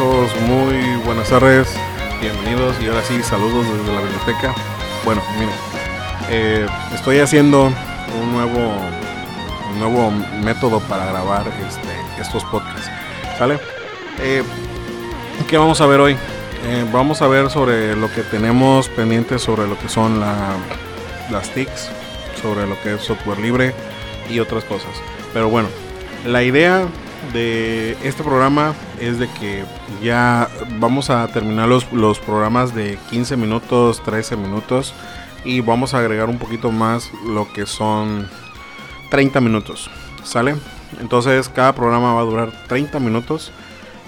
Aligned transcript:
Muy 0.00 0.96
buenas 1.04 1.28
tardes, 1.28 1.68
bienvenidos 2.22 2.74
y 2.80 2.86
ahora 2.86 3.02
sí 3.02 3.22
saludos 3.22 3.66
desde 3.70 3.92
la 3.92 4.00
biblioteca. 4.00 4.54
Bueno, 5.04 5.20
miren, 5.34 5.54
eh, 6.30 6.66
estoy 6.94 7.18
haciendo 7.18 7.66
un 7.66 8.32
nuevo, 8.32 8.72
nuevo 9.78 10.10
método 10.42 10.80
para 10.80 11.04
grabar 11.04 11.44
este, 11.68 11.90
estos 12.18 12.42
podcasts, 12.44 12.88
¿sale? 13.36 13.58
Eh, 14.20 14.42
¿Qué 15.46 15.58
vamos 15.58 15.82
a 15.82 15.86
ver 15.86 16.00
hoy? 16.00 16.16
Eh, 16.64 16.86
vamos 16.90 17.20
a 17.20 17.28
ver 17.28 17.50
sobre 17.50 17.94
lo 17.94 18.10
que 18.10 18.22
tenemos 18.22 18.88
pendiente 18.88 19.38
sobre 19.38 19.68
lo 19.68 19.78
que 19.78 19.90
son 19.90 20.18
la, 20.18 20.54
las 21.30 21.50
TICs, 21.50 21.90
sobre 22.40 22.66
lo 22.66 22.80
que 22.80 22.94
es 22.94 23.02
software 23.02 23.38
libre 23.38 23.74
y 24.30 24.38
otras 24.38 24.64
cosas. 24.64 24.92
Pero 25.34 25.50
bueno, 25.50 25.68
la 26.24 26.42
idea 26.42 26.86
de 27.34 27.98
este 28.02 28.22
programa 28.22 28.74
es 29.00 29.18
de 29.18 29.28
que 29.28 29.64
ya 30.02 30.48
vamos 30.78 31.10
a 31.10 31.26
terminar 31.28 31.68
los, 31.68 31.90
los 31.92 32.18
programas 32.18 32.74
de 32.74 32.98
15 33.10 33.36
minutos, 33.36 34.02
13 34.04 34.36
minutos 34.36 34.94
y 35.44 35.60
vamos 35.60 35.94
a 35.94 35.98
agregar 35.98 36.28
un 36.28 36.38
poquito 36.38 36.70
más 36.70 37.10
lo 37.26 37.50
que 37.52 37.66
son 37.66 38.28
30 39.10 39.40
minutos. 39.40 39.90
¿Sale? 40.22 40.56
Entonces 41.00 41.48
cada 41.48 41.74
programa 41.74 42.14
va 42.14 42.20
a 42.20 42.24
durar 42.24 42.52
30 42.68 42.98
minutos. 43.00 43.52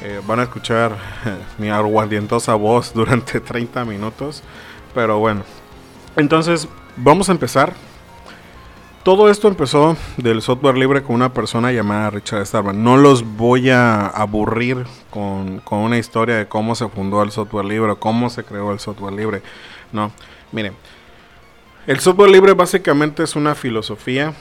Eh, 0.02 0.20
van 0.26 0.40
a 0.40 0.44
escuchar 0.44 0.96
mi 1.58 1.70
aguardientosa 1.70 2.54
voz 2.54 2.92
durante 2.92 3.40
30 3.40 3.84
minutos. 3.84 4.42
Pero 4.94 5.18
bueno. 5.18 5.42
Entonces 6.16 6.68
vamos 6.96 7.28
a 7.28 7.32
empezar. 7.32 7.72
Todo 9.02 9.28
esto 9.30 9.48
empezó 9.48 9.96
del 10.16 10.42
software 10.42 10.78
libre 10.78 11.02
con 11.02 11.16
una 11.16 11.34
persona 11.34 11.72
llamada 11.72 12.10
Richard 12.10 12.46
Stallman. 12.46 12.84
No 12.84 12.96
los 12.96 13.24
voy 13.36 13.68
a 13.68 14.06
aburrir 14.06 14.86
con, 15.10 15.58
con, 15.58 15.80
una 15.80 15.98
historia 15.98 16.36
de 16.36 16.46
cómo 16.46 16.76
se 16.76 16.88
fundó 16.88 17.20
el 17.20 17.32
software 17.32 17.64
libre, 17.64 17.96
cómo 17.98 18.30
se 18.30 18.44
creó 18.44 18.70
el 18.70 18.78
software 18.78 19.12
libre. 19.12 19.42
No, 19.90 20.12
miren, 20.52 20.74
el 21.88 21.98
software 21.98 22.30
libre 22.30 22.52
básicamente 22.52 23.24
es 23.24 23.34
una 23.34 23.56
filosofía 23.56 24.34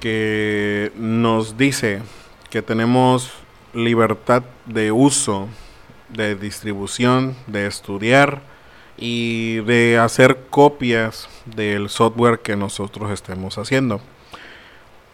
que 0.00 0.90
nos 0.96 1.56
dice 1.56 2.02
que 2.50 2.60
tenemos 2.60 3.30
libertad 3.72 4.42
de 4.66 4.90
uso, 4.90 5.46
de 6.08 6.34
distribución, 6.34 7.36
de 7.46 7.68
estudiar 7.68 8.42
y 8.98 9.60
de 9.60 9.98
hacer 9.98 10.46
copias 10.50 11.28
del 11.46 11.88
software 11.88 12.40
que 12.40 12.56
nosotros 12.56 13.10
estemos 13.10 13.56
haciendo. 13.58 14.00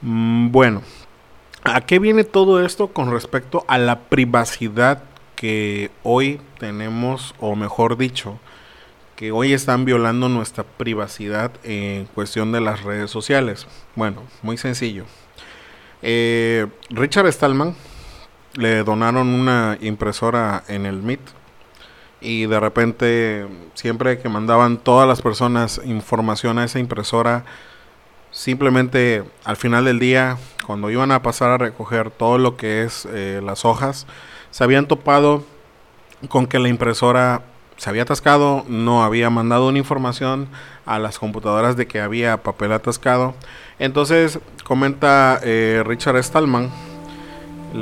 Mm, 0.01 0.51
bueno, 0.51 0.83
¿a 1.63 1.81
qué 1.83 1.99
viene 1.99 2.25
todo 2.25 2.65
esto 2.65 2.89
con 2.89 3.13
respecto 3.13 3.65
a 3.69 3.79
la 3.79 4.01
privacidad 4.01 5.05
que 5.37 5.91
hoy 6.03 6.41
tenemos, 6.59 7.35
o 7.39 7.57
mejor 7.57 7.97
dicho, 7.97 8.39
que 9.17 9.31
hoy 9.33 9.53
están 9.53 9.85
violando 9.85 10.29
nuestra 10.29 10.65
privacidad 10.65 11.53
en 11.63 12.07
cuestión 12.07 12.53
de 12.53 12.61
las 12.61 12.83
redes 12.83 13.11
sociales. 13.11 13.67
Bueno, 13.95 14.23
muy 14.43 14.57
sencillo. 14.57 15.05
Eh, 16.03 16.67
Richard 16.91 17.31
Stallman 17.33 17.75
le 18.55 18.83
donaron 18.85 19.29
una 19.29 19.79
impresora 19.81 20.65
en 20.69 20.87
el 20.87 21.03
MIT 21.03 21.21
y 22.25 22.47
de 22.47 22.59
repente 22.59 23.47
siempre 23.75 24.19
que 24.19 24.29
mandaban 24.29 24.79
todas 24.79 25.07
las 25.07 25.23
personas 25.23 25.81
información 25.85 26.59
a 26.59 26.65
esa 26.65 26.79
impresora, 26.79 27.45
simplemente 28.31 29.23
al 29.45 29.57
final 29.57 29.85
del 29.85 29.99
día, 29.99 30.39
cuando 30.67 30.91
iban 30.91 31.13
a 31.13 31.23
pasar 31.23 31.51
a 31.51 31.59
recoger 31.59 32.11
todo 32.11 32.39
lo 32.39 32.57
que 32.57 32.83
es 32.83 33.07
eh, 33.13 33.41
las 33.45 33.65
hojas, 33.65 34.07
se 34.51 34.65
habían 34.65 34.89
topado 34.89 35.45
con 36.29 36.47
que 36.47 36.59
la 36.59 36.69
impresora 36.69 37.43
se 37.77 37.91
había 37.91 38.03
atascado, 38.03 38.65
no 38.69 39.05
había 39.05 39.31
mandado 39.31 39.69
una 39.69 39.79
información 39.79 40.49
a 40.87 40.99
las 40.99 41.19
computadoras 41.19 41.77
de 41.77 41.87
que 41.87 42.01
había 42.01 42.43
papel 42.43 42.73
atascado. 42.73 43.35
Entonces 43.79 44.39
comenta 44.65 45.41
eh, 45.43 45.83
Richard 45.85 46.23
Stallman, 46.23 46.71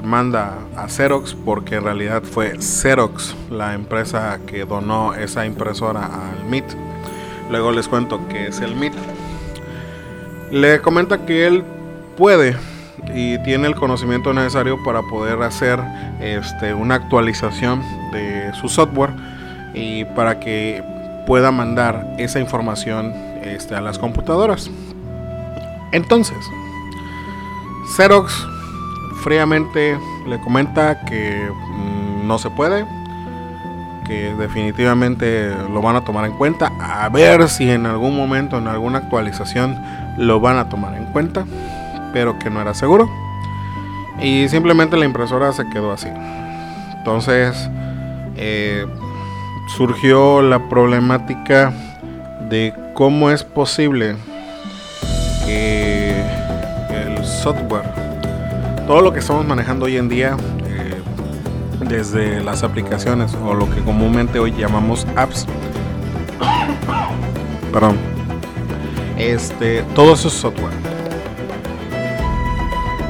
manda 0.01 0.59
a 0.77 0.89
Xerox 0.89 1.35
porque 1.35 1.77
en 1.77 1.85
realidad 1.85 2.23
fue 2.23 2.59
Xerox 2.59 3.35
la 3.51 3.75
empresa 3.75 4.39
que 4.47 4.65
donó 4.65 5.15
esa 5.15 5.45
impresora 5.45 6.07
al 6.07 6.49
MIT. 6.49 6.65
Luego 7.51 7.73
les 7.73 7.89
cuento 7.89 8.27
que 8.29 8.47
es 8.47 8.61
el 8.61 8.75
MIT. 8.75 8.95
Le 10.51 10.81
comenta 10.81 11.27
que 11.27 11.47
él 11.47 11.65
puede 12.17 12.57
y 13.15 13.43
tiene 13.43 13.69
el 13.69 13.75
conocimiento 13.75 14.33
necesario 14.33 14.83
para 14.83 15.03
poder 15.03 15.43
hacer 15.43 15.79
este, 16.21 16.73
una 16.73 16.95
actualización 16.95 17.83
de 18.13 18.53
su 18.55 18.69
software 18.69 19.11
y 19.75 20.05
para 20.05 20.41
que 20.41 20.83
pueda 21.27 21.51
mandar 21.51 22.15
esa 22.19 22.41
información 22.41 23.13
este, 23.43 23.75
a 23.75 23.81
las 23.81 23.99
computadoras. 23.99 24.71
Entonces, 25.93 26.39
Xerox 27.97 28.47
fríamente 29.23 29.99
le 30.27 30.39
comenta 30.41 31.05
que 31.05 31.49
mm, 31.51 32.27
no 32.27 32.39
se 32.39 32.51
puede, 32.51 32.85
que 34.05 34.35
definitivamente 34.35 35.55
lo 35.73 35.81
van 35.81 35.97
a 35.97 36.05
tomar 36.05 36.25
en 36.27 36.33
cuenta, 36.33 36.73
a 36.81 37.09
ver 37.09 37.49
si 37.49 37.71
en 37.71 37.87
algún 37.87 38.17
momento, 38.17 38.59
en 38.59 38.67
alguna 38.69 38.99
actualización, 38.99 39.81
lo 40.19 40.41
van 40.41 40.59
a 40.59 40.69
tomar 40.69 40.95
en 40.95 41.07
cuenta, 41.07 41.47
pero 42.13 42.39
que 42.39 42.51
no 42.51 42.61
era 42.61 42.75
seguro. 42.75 43.09
Y 44.21 44.49
simplemente 44.49 44.97
la 44.97 45.05
impresora 45.05 45.53
se 45.53 45.69
quedó 45.71 45.93
así. 45.93 46.09
Entonces, 46.99 47.71
eh, 48.37 48.87
surgió 49.77 50.43
la 50.43 50.69
problemática 50.69 51.73
de 52.49 52.75
cómo 52.95 53.31
es 53.31 53.43
posible 53.43 54.17
que 55.47 56.15
el 56.91 57.25
software, 57.25 58.02
todo 58.93 59.01
lo 59.01 59.15
que 59.15 59.21
estamos 59.21 59.47
manejando 59.47 59.87
hoy 59.87 59.97
en 59.97 60.07
día, 60.11 60.37
eh, 60.67 61.01
desde 61.81 62.45
las 62.45 62.63
aplicaciones 62.63 63.35
o 63.43 63.55
lo 63.55 63.65
que 63.71 63.81
comúnmente 63.81 64.39
hoy 64.39 64.53
llamamos 64.53 65.07
apps, 65.17 65.47
perdón, 67.73 67.97
este, 69.17 69.83
todo 69.95 70.13
eso 70.13 70.29
es 70.29 70.35
software, 70.35 70.75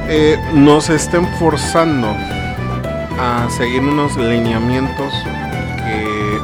eh, 0.09 0.39
nos 0.55 0.89
estén 0.89 1.27
forzando 1.41 2.15
a 3.19 3.49
seguir 3.51 3.81
unos 3.81 4.17
lineamientos 4.17 5.13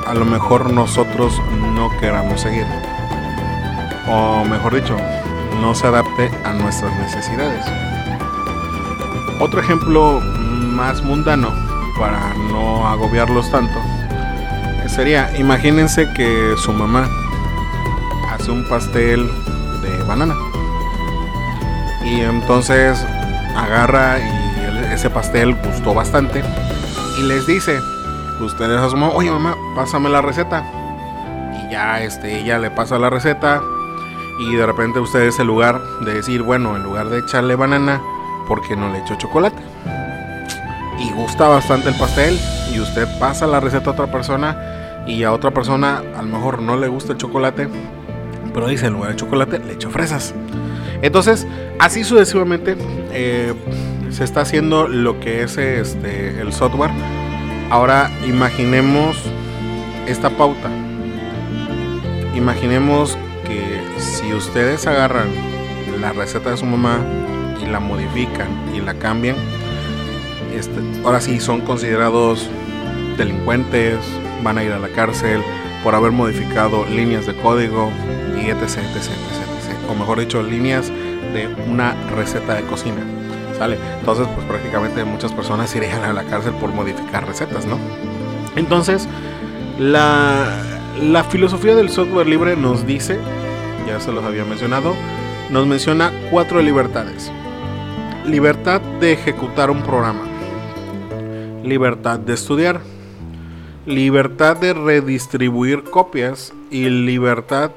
a 0.05 0.15
lo 0.15 0.25
mejor 0.25 0.73
nosotros 0.73 1.41
no 1.75 1.97
queramos 2.01 2.41
seguir. 2.41 2.67
O 4.09 4.43
mejor 4.47 4.75
dicho, 4.75 4.97
no 5.61 5.75
se 5.75 5.87
adapte 5.87 6.29
a 6.45 6.55
nuestras 6.55 6.99
necesidades. 6.99 7.67
Otro 9.41 9.61
ejemplo 9.61 10.21
más 10.21 11.03
mundano, 11.03 11.53
para 11.99 12.35
no 12.51 12.87
agobiarlos 12.89 13.51
tanto, 13.51 13.79
sería, 14.89 15.37
imagínense 15.39 16.13
que 16.15 16.55
su 16.57 16.73
mamá 16.73 17.09
hace 18.31 18.51
un 18.51 18.65
pastel 18.69 19.31
de 19.83 20.03
banana. 20.05 20.35
Y 22.05 22.21
entonces 22.21 23.05
agarra 23.57 24.19
y 24.19 24.93
ese 24.93 25.11
pastel 25.11 25.55
gustó 25.55 25.95
bastante 25.95 26.43
y 27.19 27.23
les 27.23 27.47
dice, 27.47 27.81
ustedes 28.41 28.81
a 28.81 28.89
su 28.89 28.97
mamá, 28.97 29.13
oye 29.15 29.31
mamá, 29.31 29.57
pásame 29.75 30.09
la 30.09 30.23
receta. 30.23 30.65
Y 31.61 31.73
ya 31.73 32.03
este, 32.03 32.39
ella 32.39 32.59
le 32.59 32.71
pasa 32.71 32.99
la 32.99 33.11
receta. 33.11 33.61
Y 34.39 34.55
de 34.55 34.65
repente 34.65 35.01
ustedes 35.01 35.39
en 35.41 35.49
lugar 35.49 35.81
de 36.01 36.15
decir, 36.15 36.43
bueno, 36.43 36.77
en 36.77 36.85
lugar 36.85 37.09
de 37.09 37.19
echarle 37.19 37.57
banana, 37.57 38.01
¿por 38.49 38.67
qué 38.67 38.75
no 38.75 38.91
le 38.91 38.99
echo 38.99 39.15
chocolate? 39.15 39.63
Y 40.99 41.13
gusta 41.13 41.47
bastante 41.47 41.91
el 41.91 41.95
pastel. 41.95 42.37
Y 42.75 42.81
usted 42.81 43.07
pasa 43.21 43.47
la 43.47 43.61
receta 43.61 43.91
a 43.91 43.93
otra 43.93 44.11
persona. 44.11 45.05
Y 45.07 45.23
a 45.23 45.33
otra 45.33 45.53
persona 45.53 46.03
a 46.17 46.23
lo 46.23 46.29
mejor 46.29 46.61
no 46.61 46.77
le 46.77 46.89
gusta 46.89 47.13
el 47.13 47.19
chocolate. 47.19 47.69
Pero 48.53 48.67
dice, 48.67 48.87
en 48.87 48.95
lugar 48.95 49.11
de 49.11 49.17
chocolate, 49.17 49.59
le 49.61 49.75
echo 49.75 49.91
fresas. 49.91 50.35
Entonces, 51.03 51.47
así 51.79 52.03
sucesivamente 52.03 52.77
eh, 53.13 53.55
se 54.11 54.25
está 54.25 54.41
haciendo 54.41 54.89
lo 54.89 55.21
que 55.21 55.43
es 55.43 55.57
este, 55.57 56.41
el 56.41 56.53
software 56.53 56.91
Ahora 57.71 58.11
imaginemos 58.27 59.19
esta 60.07 60.31
pauta. 60.31 60.71
Imaginemos 62.35 63.19
que 63.47 63.83
si 63.99 64.33
ustedes 64.33 64.87
agarran 64.87 65.29
la 66.01 66.13
receta 66.13 66.51
de 66.51 66.57
su 66.57 66.65
mamá 66.65 67.01
y 67.63 67.67
la 67.67 67.81
modifican 67.81 68.49
y 68.75 68.81
la 68.81 68.95
cambian, 68.95 69.37
este, 70.55 70.81
ahora 71.05 71.21
sí 71.21 71.41
son 71.41 71.61
considerados 71.61 72.49
delincuentes, 73.17 73.99
van 74.43 74.59
a 74.59 74.65
ir 74.65 74.73
a 74.73 74.79
la 74.79 74.89
cárcel 74.89 75.43
por 75.83 75.95
haber 75.95 76.13
modificado 76.13 76.85
líneas 76.87 77.27
de 77.27 77.35
código 77.35 77.91
y 78.37 78.51
etc, 78.51 78.63
etc, 78.63 78.79
etc, 78.97 79.11
etc. 79.59 79.91
O 79.91 79.95
mejor 79.95 80.21
dicho, 80.21 80.43
líneas 80.43 80.89
de 81.33 81.49
una 81.69 81.95
receta 82.15 82.55
de 82.55 82.63
cocina. 82.63 83.03
Entonces, 83.61 84.29
pues 84.35 84.47
prácticamente 84.47 85.05
muchas 85.05 85.33
personas 85.33 85.75
irían 85.75 86.05
a 86.05 86.13
la 86.13 86.23
cárcel 86.25 86.53
por 86.55 86.73
modificar 86.73 87.27
recetas, 87.27 87.67
¿no? 87.67 87.77
Entonces, 88.55 89.09
la, 89.79 90.63
la 91.03 91.25
filosofía 91.25 91.75
del 91.75 91.89
software 91.89 92.29
libre 92.29 92.57
nos 92.57 92.87
dice, 92.87 93.19
ya 93.87 94.01
se 94.01 94.13
los 94.13 94.25
había 94.25 94.45
mencionado, 94.45 94.95
nos 95.51 95.67
menciona 95.67 96.13
cuatro 96.31 96.63
libertades. 96.63 97.33
Libertad 98.29 98.83
de 99.01 99.15
ejecutar 99.15 99.71
un 99.71 99.83
programa. 99.83 100.21
Libertad 101.65 102.19
de 102.19 102.35
estudiar. 102.35 102.79
Libertad 103.87 104.55
de 104.59 104.75
redistribuir 104.75 105.83
copias. 105.85 106.53
Y 106.71 106.91
libertad 106.91 107.71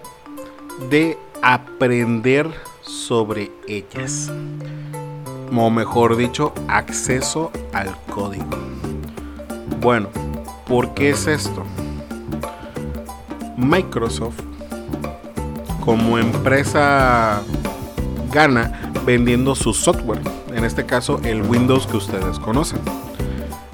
de 0.90 1.18
aprender 1.42 2.52
sobre 2.82 3.50
ellas. 3.66 4.30
O 5.56 5.70
mejor 5.70 6.18
dicho, 6.18 6.54
acceso 6.68 7.50
al 7.72 7.96
código. 8.14 8.58
Bueno, 9.80 10.10
¿por 10.68 10.94
qué 10.94 11.12
es 11.12 11.28
esto? 11.28 11.64
Microsoft 13.56 14.42
como 15.80 16.18
empresa 16.18 17.42
gana 18.32 18.72
vendiendo 19.06 19.56
su 19.56 19.74
software, 19.74 20.22
en 20.54 20.64
este 20.64 20.86
caso 20.86 21.20
el 21.24 21.42
Windows 21.44 21.88
que 21.88 21.98
ustedes 21.98 22.40
conocen 22.40 22.80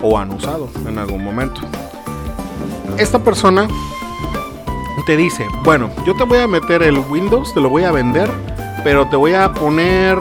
o 0.01 0.17
han 0.17 0.31
usado 0.31 0.69
en 0.87 0.97
algún 0.97 1.23
momento. 1.23 1.61
Esta 2.97 3.19
persona 3.19 3.67
te 5.05 5.15
dice, 5.15 5.47
bueno, 5.63 5.89
yo 6.05 6.15
te 6.15 6.25
voy 6.25 6.39
a 6.39 6.47
meter 6.47 6.83
el 6.83 6.99
Windows, 6.99 7.53
te 7.53 7.61
lo 7.61 7.69
voy 7.69 7.83
a 7.83 7.91
vender, 7.91 8.29
pero 8.83 9.07
te 9.07 9.15
voy 9.15 9.33
a 9.33 9.53
poner 9.53 10.17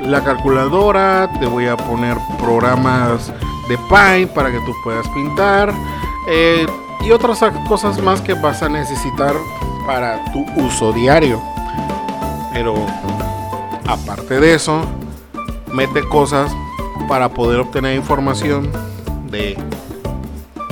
la 0.00 0.22
calculadora, 0.22 1.30
te 1.40 1.46
voy 1.46 1.66
a 1.66 1.76
poner 1.76 2.18
programas 2.38 3.32
de 3.68 3.78
Paint 3.88 4.30
para 4.32 4.50
que 4.50 4.58
tú 4.60 4.72
puedas 4.84 5.08
pintar 5.08 5.72
eh, 6.28 6.66
y 7.00 7.10
otras 7.12 7.40
cosas 7.68 8.00
más 8.02 8.20
que 8.20 8.34
vas 8.34 8.62
a 8.62 8.68
necesitar 8.68 9.34
para 9.86 10.22
tu 10.32 10.44
uso 10.56 10.92
diario. 10.92 11.40
Pero 12.52 12.74
aparte 13.86 14.40
de 14.40 14.54
eso, 14.54 14.82
mete 15.72 16.02
cosas 16.08 16.52
para 17.08 17.28
poder 17.28 17.60
obtener 17.60 17.96
información 17.96 18.70
de 19.30 19.56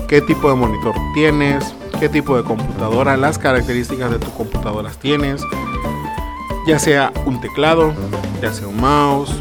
qué 0.09 0.21
tipo 0.21 0.49
de 0.49 0.57
monitor 0.57 0.95
tienes, 1.15 1.75
qué 2.01 2.09
tipo 2.09 2.37
de 2.37 2.43
computadora, 2.43 3.17
las 3.17 3.39
características 3.39 4.11
de 4.11 4.19
tu 4.19 4.31
computadora 4.33 4.91
tienes, 4.91 5.43
ya 6.67 6.79
sea 6.79 7.13
un 7.27 7.41
teclado, 7.41 7.93
ya 8.41 8.53
sea 8.53 8.69
un 8.69 8.81
mouse, 8.81 9.35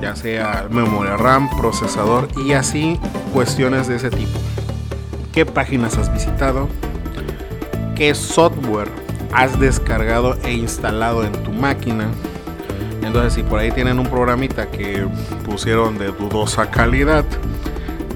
ya 0.00 0.14
sea 0.14 0.66
memoria 0.70 1.16
RAM, 1.16 1.48
procesador 1.56 2.28
y 2.44 2.52
así 2.52 3.00
cuestiones 3.32 3.88
de 3.88 3.96
ese 3.96 4.10
tipo. 4.10 4.38
¿Qué 5.32 5.44
páginas 5.44 5.98
has 5.98 6.12
visitado? 6.12 6.68
¿Qué 7.94 8.14
software 8.14 8.88
has 9.32 9.58
descargado 9.58 10.36
e 10.44 10.52
instalado 10.52 11.24
en 11.24 11.32
tu 11.42 11.50
máquina? 11.52 12.08
Entonces, 13.06 13.34
si 13.34 13.44
por 13.44 13.60
ahí 13.60 13.70
tienen 13.70 14.00
un 14.00 14.08
programita 14.08 14.66
que 14.66 15.06
pusieron 15.44 15.96
de 15.96 16.08
dudosa 16.08 16.68
calidad, 16.70 17.24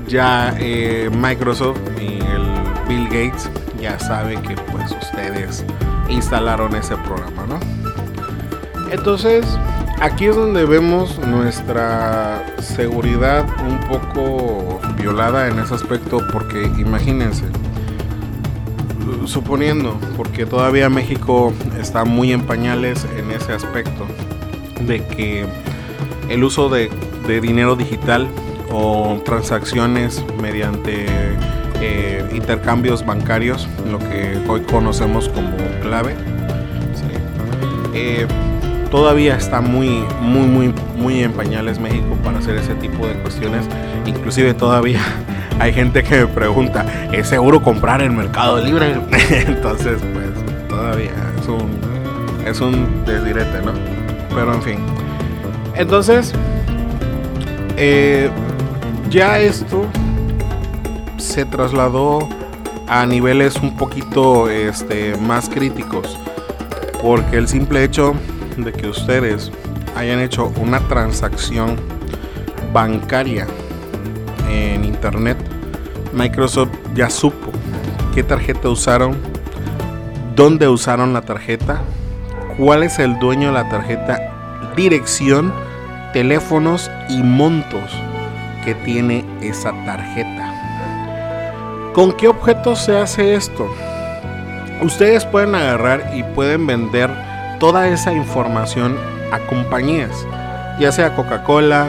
ya 0.08 0.52
eh, 0.58 1.08
Microsoft 1.12 1.78
y 2.00 2.18
el 2.18 2.88
Bill 2.88 3.04
Gates 3.04 3.48
ya 3.80 3.96
sabe 4.00 4.34
que 4.42 4.56
pues 4.72 4.90
ustedes 4.90 5.64
instalaron 6.08 6.74
ese 6.74 6.96
programa, 6.96 7.46
¿no? 7.48 7.60
Entonces, 8.90 9.46
aquí 10.00 10.26
es 10.26 10.34
donde 10.34 10.64
vemos 10.64 11.18
nuestra 11.20 12.44
seguridad 12.58 13.46
un 13.68 13.78
poco 13.88 14.80
violada 15.00 15.46
en 15.46 15.60
ese 15.60 15.74
aspecto 15.74 16.18
porque 16.32 16.64
imagínense, 16.78 17.44
suponiendo, 19.26 19.96
porque 20.16 20.46
todavía 20.46 20.88
México 20.88 21.52
está 21.78 22.04
muy 22.04 22.32
en 22.32 22.42
pañales 22.42 23.06
en 23.16 23.30
ese 23.30 23.52
aspecto, 23.52 24.06
de 24.86 25.04
que 25.04 25.46
el 26.28 26.44
uso 26.44 26.68
de, 26.68 26.90
dinero 27.40 27.76
digital 27.76 28.26
o 28.72 29.20
transacciones 29.24 30.24
mediante 30.42 31.06
eh, 31.80 32.28
intercambios 32.34 33.06
bancarios, 33.06 33.68
lo 33.88 34.00
que 34.00 34.36
hoy 34.48 34.62
conocemos 34.62 35.28
como 35.28 35.56
clave, 35.80 36.16
eh, 37.94 38.26
todavía 38.90 39.36
está 39.36 39.60
muy, 39.60 40.04
muy, 40.20 40.46
muy, 40.46 40.74
muy 40.96 41.22
en 41.22 41.32
pañales 41.32 41.78
México 41.78 42.16
para 42.24 42.38
hacer 42.38 42.56
ese 42.56 42.74
tipo 42.74 43.06
de 43.06 43.14
cuestiones. 43.14 43.66
Inclusive 44.06 44.54
todavía 44.54 45.00
hay 45.60 45.72
gente 45.72 46.02
que 46.02 46.20
me 46.20 46.26
pregunta, 46.26 46.84
¿es 47.12 47.28
seguro 47.28 47.62
comprar 47.62 48.02
en 48.02 48.16
Mercado 48.16 48.58
Libre? 48.64 48.96
Entonces, 49.30 50.00
pues 50.12 50.68
todavía 50.68 51.12
es 51.40 51.48
un, 51.48 51.80
es 52.46 52.60
un 52.60 53.04
desdirete, 53.04 53.62
¿no? 53.62 53.89
Pero 54.34 54.54
en 54.54 54.62
fin. 54.62 54.78
Entonces, 55.74 56.32
eh, 57.76 58.30
ya 59.08 59.38
esto 59.38 59.86
se 61.18 61.44
trasladó 61.44 62.28
a 62.88 63.06
niveles 63.06 63.56
un 63.56 63.76
poquito 63.76 64.48
este, 64.50 65.16
más 65.16 65.48
críticos. 65.48 66.18
Porque 67.02 67.36
el 67.36 67.48
simple 67.48 67.84
hecho 67.84 68.14
de 68.56 68.72
que 68.72 68.88
ustedes 68.88 69.50
hayan 69.96 70.20
hecho 70.20 70.52
una 70.60 70.80
transacción 70.80 71.76
bancaria 72.72 73.46
en 74.50 74.84
internet, 74.84 75.38
Microsoft 76.12 76.70
ya 76.94 77.08
supo 77.08 77.52
qué 78.14 78.22
tarjeta 78.22 78.68
usaron, 78.68 79.16
dónde 80.34 80.68
usaron 80.68 81.12
la 81.12 81.22
tarjeta, 81.22 81.80
cuál 82.60 82.82
es 82.82 82.98
el 82.98 83.18
dueño 83.18 83.48
de 83.48 83.54
la 83.54 83.68
tarjeta, 83.70 84.18
dirección, 84.76 85.50
teléfonos 86.12 86.90
y 87.08 87.22
montos 87.22 87.90
que 88.66 88.74
tiene 88.74 89.24
esa 89.40 89.72
tarjeta. 89.86 90.52
¿Con 91.94 92.12
qué 92.12 92.28
objeto 92.28 92.76
se 92.76 92.98
hace 92.98 93.34
esto? 93.34 93.66
Ustedes 94.82 95.24
pueden 95.24 95.54
agarrar 95.54 96.10
y 96.14 96.22
pueden 96.22 96.66
vender 96.66 97.10
toda 97.58 97.88
esa 97.88 98.12
información 98.12 98.98
a 99.32 99.38
compañías, 99.38 100.26
ya 100.78 100.92
sea 100.92 101.16
Coca-Cola, 101.16 101.86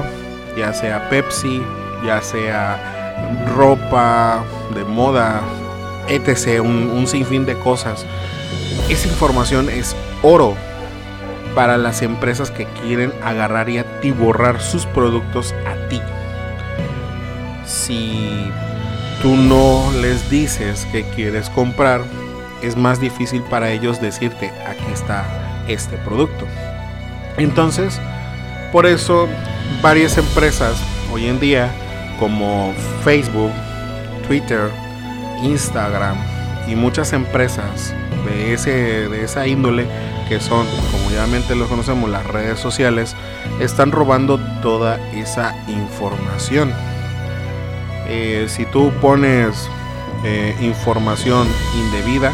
ya 0.58 0.74
sea 0.74 1.10
Pepsi, 1.10 1.62
ya 2.06 2.22
sea 2.22 2.80
ropa 3.58 4.42
de 4.74 4.86
moda, 4.86 5.42
etc., 6.08 6.62
un, 6.62 7.06
sinfín 7.08 7.46
de 7.46 7.58
cosas. 7.60 8.06
Esa 8.90 9.10
información 9.10 9.70
es 9.70 9.98
oro 10.22 10.56
para 11.56 11.78
las 11.78 12.02
empresas 12.02 12.52
que 12.52 12.66
quieren 12.66 13.14
agarrar 13.24 13.70
y 13.70 13.78
atiborrar 13.78 14.62
sus 14.62 14.86
productos 14.86 15.54
a 15.68 15.88
ti. 15.90 16.02
Si 17.66 18.50
tú 19.22 19.36
no 19.36 19.92
les 20.02 20.30
dices 20.30 20.88
que 20.92 21.04
quieres 21.04 21.50
comprar, 21.50 22.02
es 22.62 22.76
más 22.76 23.00
difícil 23.00 23.42
para 23.44 23.72
ellos 23.72 24.02
decirte, 24.02 24.52
aquí 24.68 24.86
está 24.94 25.26
este 25.68 25.98
producto. 25.98 26.46
Entonces, 27.38 28.00
por 28.72 28.86
eso 28.86 29.28
varias 29.82 30.18
empresas 30.18 30.82
hoy 31.12 31.28
en 31.28 31.40
día 31.40 31.72
como 32.20 32.74
Facebook, 33.04 33.52
Twitter, 34.28 34.70
Instagram 35.44 36.18
y 36.68 36.76
muchas 36.76 37.14
empresas 37.14 37.94
de, 38.26 38.54
ese, 38.54 38.72
de 39.10 39.24
esa 39.24 39.48
índole 39.48 39.88
que 40.32 40.40
son, 40.40 40.66
como 40.94 41.08
obviamente 41.08 41.56
lo 41.56 41.68
conocemos, 41.68 42.10
las 42.10 42.26
redes 42.26 42.58
sociales, 42.58 43.18
están 43.60 43.92
robando 43.92 44.40
toda 44.62 44.98
esa 45.12 45.54
información. 45.68 46.72
Eh, 48.08 48.46
si 48.48 48.66
tú 48.68 48.94
pones 49.02 49.68
eh, 50.24 50.56
información 50.62 51.50
indebida, 51.76 52.32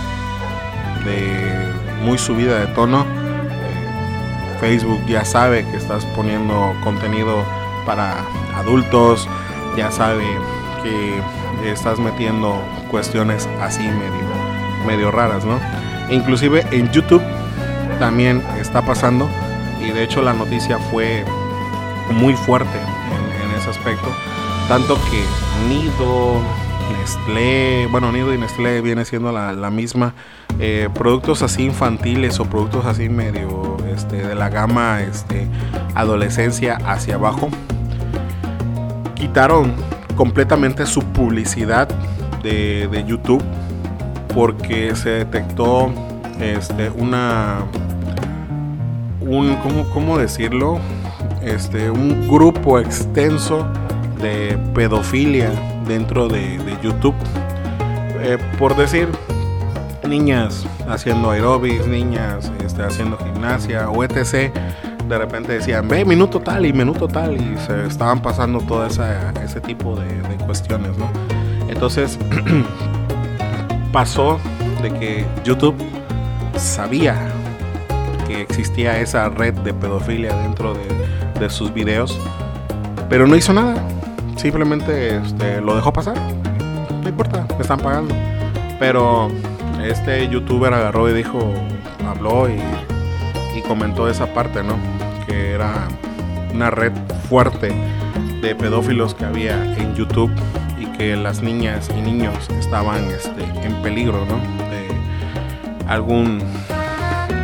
de 1.05 1.73
muy 2.03 2.19
subida 2.19 2.59
de 2.59 2.67
tono, 2.67 3.03
Facebook 4.59 5.03
ya 5.07 5.25
sabe 5.25 5.65
que 5.65 5.77
estás 5.77 6.05
poniendo 6.15 6.75
contenido 6.83 7.43
para 7.83 8.23
adultos, 8.53 9.27
ya 9.75 9.89
sabe 9.89 10.23
que 10.83 11.19
estás 11.71 11.97
metiendo 11.97 12.61
cuestiones 12.91 13.49
así 13.59 13.81
medio, 13.81 14.85
medio 14.85 15.09
raras, 15.09 15.45
¿no? 15.45 15.59
E 16.09 16.13
inclusive 16.13 16.63
en 16.69 16.91
YouTube 16.91 17.23
también 17.97 18.43
está 18.59 18.81
pasando. 18.81 19.29
Y 19.81 19.91
de 19.91 20.03
hecho 20.03 20.21
la 20.21 20.33
noticia 20.33 20.77
fue 20.77 21.23
muy 22.13 22.33
fuerte 22.33 22.77
en, 22.77 23.57
ese 23.57 23.69
aspecto, 23.69 24.07
tanto 24.67 24.95
que 25.09 25.23
Nido, 25.67 26.41
Nestlé, 26.99 27.87
bueno 27.89 28.11
Nido 28.11 28.33
y 28.33 28.37
Nestlé 28.37 28.81
viene 28.81 29.03
siendo 29.03 29.31
la, 29.31 29.69
misma, 29.69 30.13
eh, 30.59 30.89
productos 30.93 31.41
así 31.41 31.63
infantiles 31.63 32.39
o 32.39 32.45
productos 32.45 32.85
así 32.85 33.09
medio 33.09 33.77
este, 33.93 34.17
de 34.17 34.35
la 34.35 34.49
gama 34.49 35.01
este, 35.01 35.47
adolescencia 35.95 36.77
hacia 36.85 37.15
abajo, 37.15 37.49
quitaron 39.15 39.73
completamente 40.15 40.85
su 40.85 41.01
publicidad 41.01 41.87
de, 42.43 42.87
de 42.91 43.03
YouTube 43.05 43.43
porque 44.33 44.95
se 44.95 45.09
detectó 45.09 45.91
este, 46.39 46.89
una 46.91 47.65
un 49.27 49.55
¿cómo, 49.57 49.89
cómo 49.89 50.17
decirlo? 50.17 50.79
Este, 51.41 51.89
un 51.89 52.27
grupo 52.27 52.79
extenso 52.79 53.67
de 54.21 54.57
pedofilia 54.73 55.51
dentro 55.87 56.27
de, 56.27 56.57
YouTube. 56.81 57.15
Eh, 58.19 58.37
por 58.57 58.75
decir, 58.75 59.09
niñas 60.07 60.65
haciendo 60.87 61.31
aeróbics, 61.31 61.87
niñas 61.87 62.51
este, 62.63 62.83
haciendo 62.83 63.17
gimnasia 63.17 63.89
o 63.89 64.03
etc. 64.03 64.51
De 65.07 65.17
repente 65.17 65.53
decían, 65.53 65.87
ve, 65.87 66.03
minuto 66.03 66.39
tal 66.39 66.65
y 66.65 66.73
minuto 66.73 67.07
tal, 67.07 67.35
y 67.35 67.57
se 67.65 67.87
estaban 67.87 68.21
pasando 68.21 68.59
todo 68.59 68.85
ese 68.85 69.61
tipo 69.61 69.95
de, 69.95 70.05
de 70.05 70.35
cuestiones, 70.45 70.97
¿no? 70.97 71.09
Entonces, 71.69 72.19
pasó 73.91 74.39
de 74.81 74.91
que 74.91 75.25
YouTube 75.43 75.75
sabía 76.57 77.31
que 78.27 78.41
existía 78.41 78.99
esa 78.99 79.29
red 79.29 79.53
de 79.53 79.73
pedofilia 79.73 80.35
dentro 80.35 80.73
de, 80.73 81.49
sus 81.49 81.73
videos, 81.73 82.19
pero 83.09 83.27
no 83.27 83.35
hizo 83.35 83.53
nada. 83.53 83.75
Simplemente 84.35 85.17
este, 85.17 85.61
lo 85.61 85.75
dejó 85.75 85.93
pasar. 85.93 86.17
No 87.03 87.07
importa, 87.07 87.45
me 87.55 87.61
están 87.61 87.79
pagando. 87.79 88.13
Pero 88.79 89.29
este 89.83 90.27
youtuber 90.27 90.73
agarró 90.73 91.09
y 91.09 91.13
dijo, 91.13 91.39
habló 92.07 92.49
y, 92.49 92.59
comentó 93.67 94.07
esa 94.09 94.33
parte, 94.33 94.63
¿no? 94.63 94.75
Que 95.25 95.51
era 95.51 95.89
una 96.53 96.69
red 96.69 96.93
fuerte 97.27 97.69
de 98.41 98.55
pedófilos 98.55 99.13
que 99.13 99.25
había 99.25 99.61
en 99.75 99.93
YouTube 99.93 100.31
y 100.79 100.85
que 100.97 101.17
las 101.17 101.41
niñas 101.41 101.89
y 101.89 101.99
niños 101.99 102.49
estaban 102.61 103.03
este, 103.09 103.43
en 103.65 103.73
peligro, 103.81 104.25
¿no? 104.25 104.37
De 104.69 104.87
algún 105.85 106.39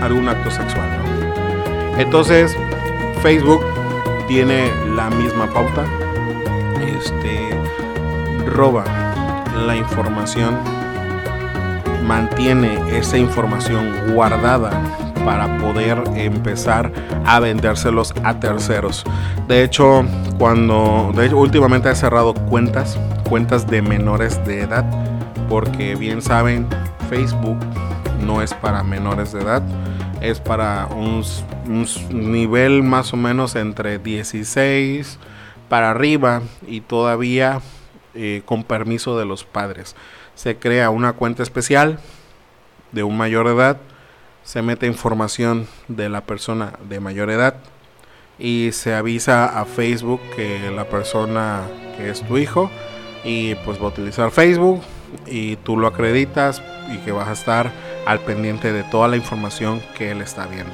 algún 0.06 0.28
acto 0.30 0.52
sexual. 0.52 0.90
Entonces, 1.98 2.56
Facebook 3.22 3.62
tiene 4.28 4.72
la 4.96 5.10
misma 5.10 5.48
pauta. 5.48 5.86
Este 6.82 7.50
roba 8.46 8.84
la 9.66 9.76
información, 9.76 10.58
mantiene 12.06 12.98
esa 12.98 13.18
información 13.18 14.14
guardada 14.14 14.72
para 15.24 15.58
poder 15.60 16.04
empezar 16.16 16.92
a 17.26 17.40
vendérselos 17.40 18.14
a 18.24 18.40
terceros. 18.40 19.04
De 19.48 19.64
hecho, 19.64 20.04
cuando 20.38 21.12
de 21.16 21.28
hecho, 21.28 21.38
últimamente 21.38 21.90
ha 21.90 21.96
cerrado 21.96 22.34
cuentas, 22.34 22.98
cuentas 23.30 23.68
de 23.68 23.82
menores 23.82 24.44
de 24.46 24.62
edad, 24.62 24.86
porque 25.48 25.96
bien 25.96 26.22
saben, 26.22 26.68
Facebook 27.10 27.58
no 28.26 28.42
es 28.42 28.54
para 28.54 28.84
menores 28.84 29.32
de 29.34 29.42
edad 29.42 29.62
es 30.24 30.40
para 30.40 30.88
un, 30.88 31.22
nivel 32.10 32.82
más 32.82 33.14
o 33.14 33.18
menos 33.18 33.56
entre 33.56 34.00
16 34.00 35.20
para 35.68 35.92
arriba 35.92 36.42
y 36.66 36.80
todavía 36.80 37.62
eh, 38.16 38.42
con 38.46 38.64
permiso 38.64 39.20
de 39.20 39.26
los 39.26 39.44
padres. 39.44 39.96
Se 40.34 40.56
crea 40.56 40.90
una 40.90 41.14
cuenta 41.14 41.44
especial 41.44 42.00
de 42.94 43.04
un 43.04 43.18
mayor 43.18 43.48
edad, 43.48 43.78
se 44.44 44.62
mete 44.62 44.88
información 44.88 45.68
de 45.90 46.08
la 46.08 46.22
persona 46.22 46.74
de 46.88 47.02
mayor 47.02 47.30
edad 47.30 47.56
y 48.40 48.70
se 48.72 48.96
avisa 48.96 49.60
a 49.60 49.66
Facebook 49.66 50.22
que 50.38 50.72
la 50.72 50.86
persona 50.86 51.64
que 51.98 52.10
es 52.10 52.22
tu 52.22 52.38
hijo 52.38 52.72
y 53.26 53.56
pues 53.56 53.78
va 53.78 53.86
a 53.86 53.90
utilizar 53.90 54.32
Facebook 54.32 54.82
y 55.28 55.58
tú 55.58 55.76
lo 55.76 55.88
acreditas 55.88 56.62
y 56.94 56.98
que 57.00 57.12
vas 57.12 57.28
a 57.28 57.34
estar 57.34 57.93
al 58.06 58.20
pendiente 58.20 58.74
de 58.74 58.84
toda 58.84 59.08
la 59.08 59.18
información 59.18 59.82
que 59.98 60.12
él 60.12 60.22
está 60.22 60.46
viendo. 60.46 60.74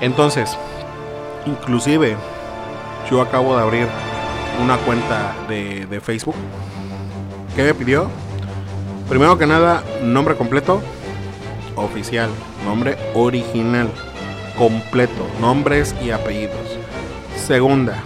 Entonces, 0.00 0.56
inclusive 1.46 2.16
yo 3.10 3.20
acabo 3.20 3.56
de 3.56 3.62
abrir 3.62 3.88
una 4.62 4.76
cuenta 4.78 5.34
de, 5.48 6.00
Facebook. 6.02 6.34
¿Qué 7.56 7.62
me 7.62 7.74
pidió? 7.74 8.08
Primero 9.08 9.38
que 9.38 9.46
nada, 9.46 9.82
nombre 10.02 10.36
completo, 10.36 10.82
oficial, 11.76 12.30
nombre 12.64 12.96
original, 13.14 13.88
completo, 14.56 15.26
nombres 15.40 15.94
y 16.02 16.10
apellidos. 16.10 16.78
Segunda, 17.36 18.02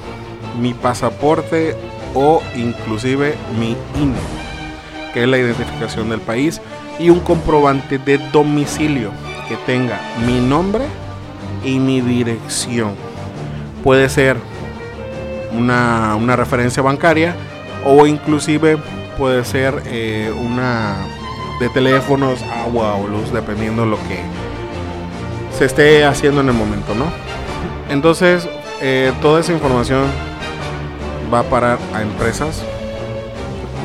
mi 0.61 0.75
pasaporte 0.75 1.77
o 2.15 2.43
inclusive 2.57 3.35
mi 3.59 3.77
INE, 4.01 4.19
que 5.13 5.23
es 5.23 5.29
la 5.29 5.39
identificación 5.39 6.11
del 6.11 6.21
país 6.21 6.61
y 6.99 7.11
un 7.11 7.21
comprobante 7.21 7.99
de 7.99 8.19
domicilio 8.19 9.13
que 9.49 9.57
tenga 9.57 10.01
mi 10.27 10.41
nombre 10.41 10.85
y 11.65 11.79
mi 11.79 12.01
dirección. 12.01 12.95
Puede 13.83 14.09
ser 14.09 14.37
una, 15.53 16.37
referencia 16.37 16.83
bancaria 16.83 17.35
o 17.85 18.07
inclusive 18.07 18.79
puede 19.17 19.45
ser 19.45 19.83
eh, 19.87 20.33
una 20.37 20.97
de 21.61 21.69
teléfonos, 21.71 22.43
agua 22.43 22.95
o 22.95 23.09
luz, 23.09 23.33
dependiendo 23.33 23.85
lo 23.87 23.97
que 23.97 24.21
se 25.57 25.65
esté 25.65 26.05
haciendo 26.05 26.41
en 26.41 26.49
el 26.49 26.55
momento, 26.55 26.95
¿no? 26.95 27.07
Entonces, 27.91 28.49
eh, 28.81 29.13
toda 29.21 29.41
esa 29.41 29.53
información 29.53 30.05
va 31.33 31.41
a 31.41 31.43
parar 31.45 31.79
a 31.95 32.03
empresas. 32.03 32.63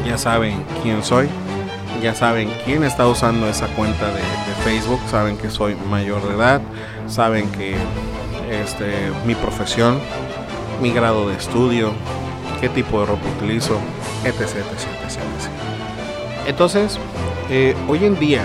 Ya 0.05 0.17
saben 0.17 0.63
quién 0.83 1.01
soy 1.01 1.29
ya 2.03 2.13
saben 2.13 2.51
quién 2.65 2.83
está 2.83 3.07
usando 3.07 3.47
esa 3.47 3.67
cuenta 3.67 4.07
de, 4.07 4.21
Facebook, 4.65 4.99
saben 5.09 5.37
que 5.37 5.49
soy 5.49 5.75
mayor 5.89 6.25
de 6.27 6.35
edad, 6.35 6.61
saben 7.07 7.49
que 7.51 7.75
este, 8.49 9.11
mi 9.25 9.35
profesión, 9.35 9.99
mi 10.81 10.91
grado 10.91 11.29
de 11.29 11.35
estudio, 11.35 11.91
qué 12.59 12.67
tipo 12.67 12.99
de 12.99 13.05
ropa 13.07 13.23
utilizo, 13.37 13.77
etc. 14.25 14.41
etc, 14.41 14.55
etc, 15.05 15.19
Entonces, 16.47 16.99
eh, 17.49 17.73
hoy 17.87 18.05
en 18.05 18.19
día, 18.19 18.43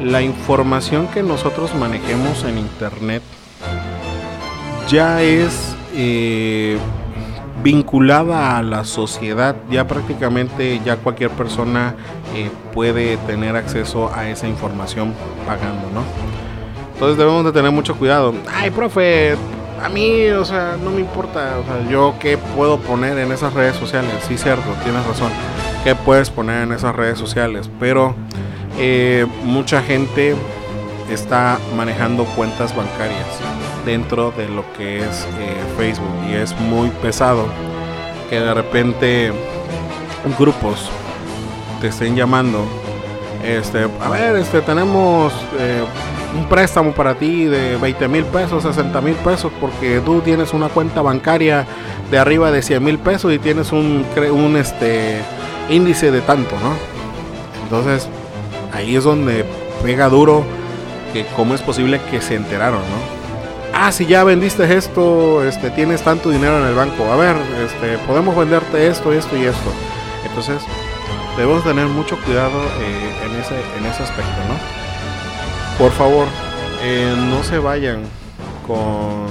la 0.00 0.22
información 0.22 1.08
que 1.08 1.22
nosotros 1.22 1.74
manejemos 1.74 2.44
en 2.44 2.58
Internet 2.58 3.22
ya 4.88 5.22
es... 5.22 5.76
Eh, 5.94 6.78
vinculada 7.62 8.56
a 8.58 8.62
la 8.62 8.84
sociedad. 8.84 9.56
Ya 9.70 9.86
prácticamente 9.86 10.80
ya 10.84 10.96
cualquier 10.96 11.30
persona 11.30 11.94
eh, 12.34 12.50
puede 12.72 13.16
tener 13.18 13.56
acceso 13.56 14.10
a 14.14 14.28
esa 14.28 14.48
información 14.48 15.14
pagando, 15.46 15.88
¿no? 15.94 16.02
Entonces 16.94 17.18
debemos 17.18 17.44
de 17.44 17.52
tener 17.52 17.70
mucho 17.70 17.96
cuidado. 17.96 18.34
Ay, 18.54 18.70
profe, 18.70 19.34
a 19.82 19.88
mí, 19.88 20.28
o 20.28 20.44
sea, 20.44 20.76
no 20.82 20.90
me 20.90 21.00
importa, 21.00 21.58
o 21.58 21.64
sea, 21.64 21.90
yo 21.90 22.14
qué 22.20 22.38
puedo 22.38 22.78
poner 22.78 23.18
en 23.18 23.32
esas 23.32 23.52
redes 23.54 23.76
sociales. 23.76 24.12
Sí, 24.28 24.38
cierto, 24.38 24.70
tienes 24.84 25.04
razón. 25.06 25.30
¿Qué 25.82 25.96
puedes 25.96 26.30
poner 26.30 26.62
en 26.62 26.72
esas 26.72 26.94
redes 26.94 27.18
sociales? 27.18 27.68
Pero 27.80 28.14
eh, 28.78 29.26
mucha 29.42 29.82
gente 29.82 30.36
está 31.10 31.58
manejando 31.76 32.24
cuentas 32.24 32.74
bancarias 32.76 33.26
dentro 33.84 34.30
de 34.32 34.48
lo 34.48 34.64
que 34.74 34.98
es 34.98 35.26
eh, 35.38 35.56
Facebook 35.76 36.28
y 36.28 36.34
es 36.34 36.58
muy 36.60 36.88
pesado 36.90 37.46
que 38.30 38.40
de 38.40 38.54
repente 38.54 39.32
grupos 40.38 40.88
te 41.80 41.88
estén 41.88 42.14
llamando 42.14 42.64
este 43.44 43.88
a 44.00 44.08
ver 44.08 44.36
este 44.36 44.60
tenemos 44.62 45.32
eh, 45.58 45.82
un 46.36 46.48
préstamo 46.48 46.92
para 46.92 47.14
ti 47.14 47.44
de 47.44 47.76
20 47.76 48.08
mil 48.08 48.24
pesos 48.26 48.62
60 48.62 49.00
mil 49.00 49.14
pesos 49.16 49.52
porque 49.60 50.00
tú 50.04 50.20
tienes 50.20 50.52
una 50.52 50.68
cuenta 50.68 51.02
bancaria 51.02 51.66
de 52.10 52.18
arriba 52.18 52.50
de 52.50 52.62
100 52.62 52.82
mil 52.84 52.98
pesos 52.98 53.32
y 53.32 53.38
tienes 53.38 53.72
un, 53.72 54.06
un 54.32 54.56
este 54.56 55.20
índice 55.68 56.10
de 56.10 56.20
tanto 56.20 56.54
no 56.60 56.74
entonces 57.64 58.08
ahí 58.72 58.96
es 58.96 59.04
donde 59.04 59.44
pega 59.82 60.08
duro 60.08 60.44
que 61.12 61.26
cómo 61.36 61.54
es 61.54 61.60
posible 61.62 62.00
que 62.10 62.20
se 62.20 62.36
enteraron 62.36 62.80
no 62.80 63.21
ah, 63.74 63.92
si 63.92 64.06
ya 64.06 64.24
vendiste 64.24 64.76
esto, 64.76 65.44
este, 65.44 65.70
tienes 65.70 66.02
tanto 66.02 66.30
dinero 66.30 66.58
en 66.58 66.66
el 66.66 66.74
banco, 66.74 67.10
a 67.10 67.16
ver, 67.16 67.36
este, 67.64 67.98
podemos 68.06 68.36
venderte 68.36 68.86
esto, 68.86 69.12
esto 69.12 69.36
y 69.36 69.44
esto. 69.44 69.72
Entonces, 70.24 70.62
debemos 71.36 71.64
tener 71.64 71.86
mucho 71.86 72.18
cuidado 72.22 72.62
eh, 72.80 73.14
en, 73.24 73.40
ese, 73.40 73.54
en 73.78 73.86
ese 73.86 74.02
aspecto, 74.02 74.36
¿no? 74.48 74.82
Por 75.78 75.92
favor, 75.92 76.26
eh, 76.82 77.14
no 77.16 77.42
se 77.42 77.58
vayan 77.58 78.02
con, 78.66 79.26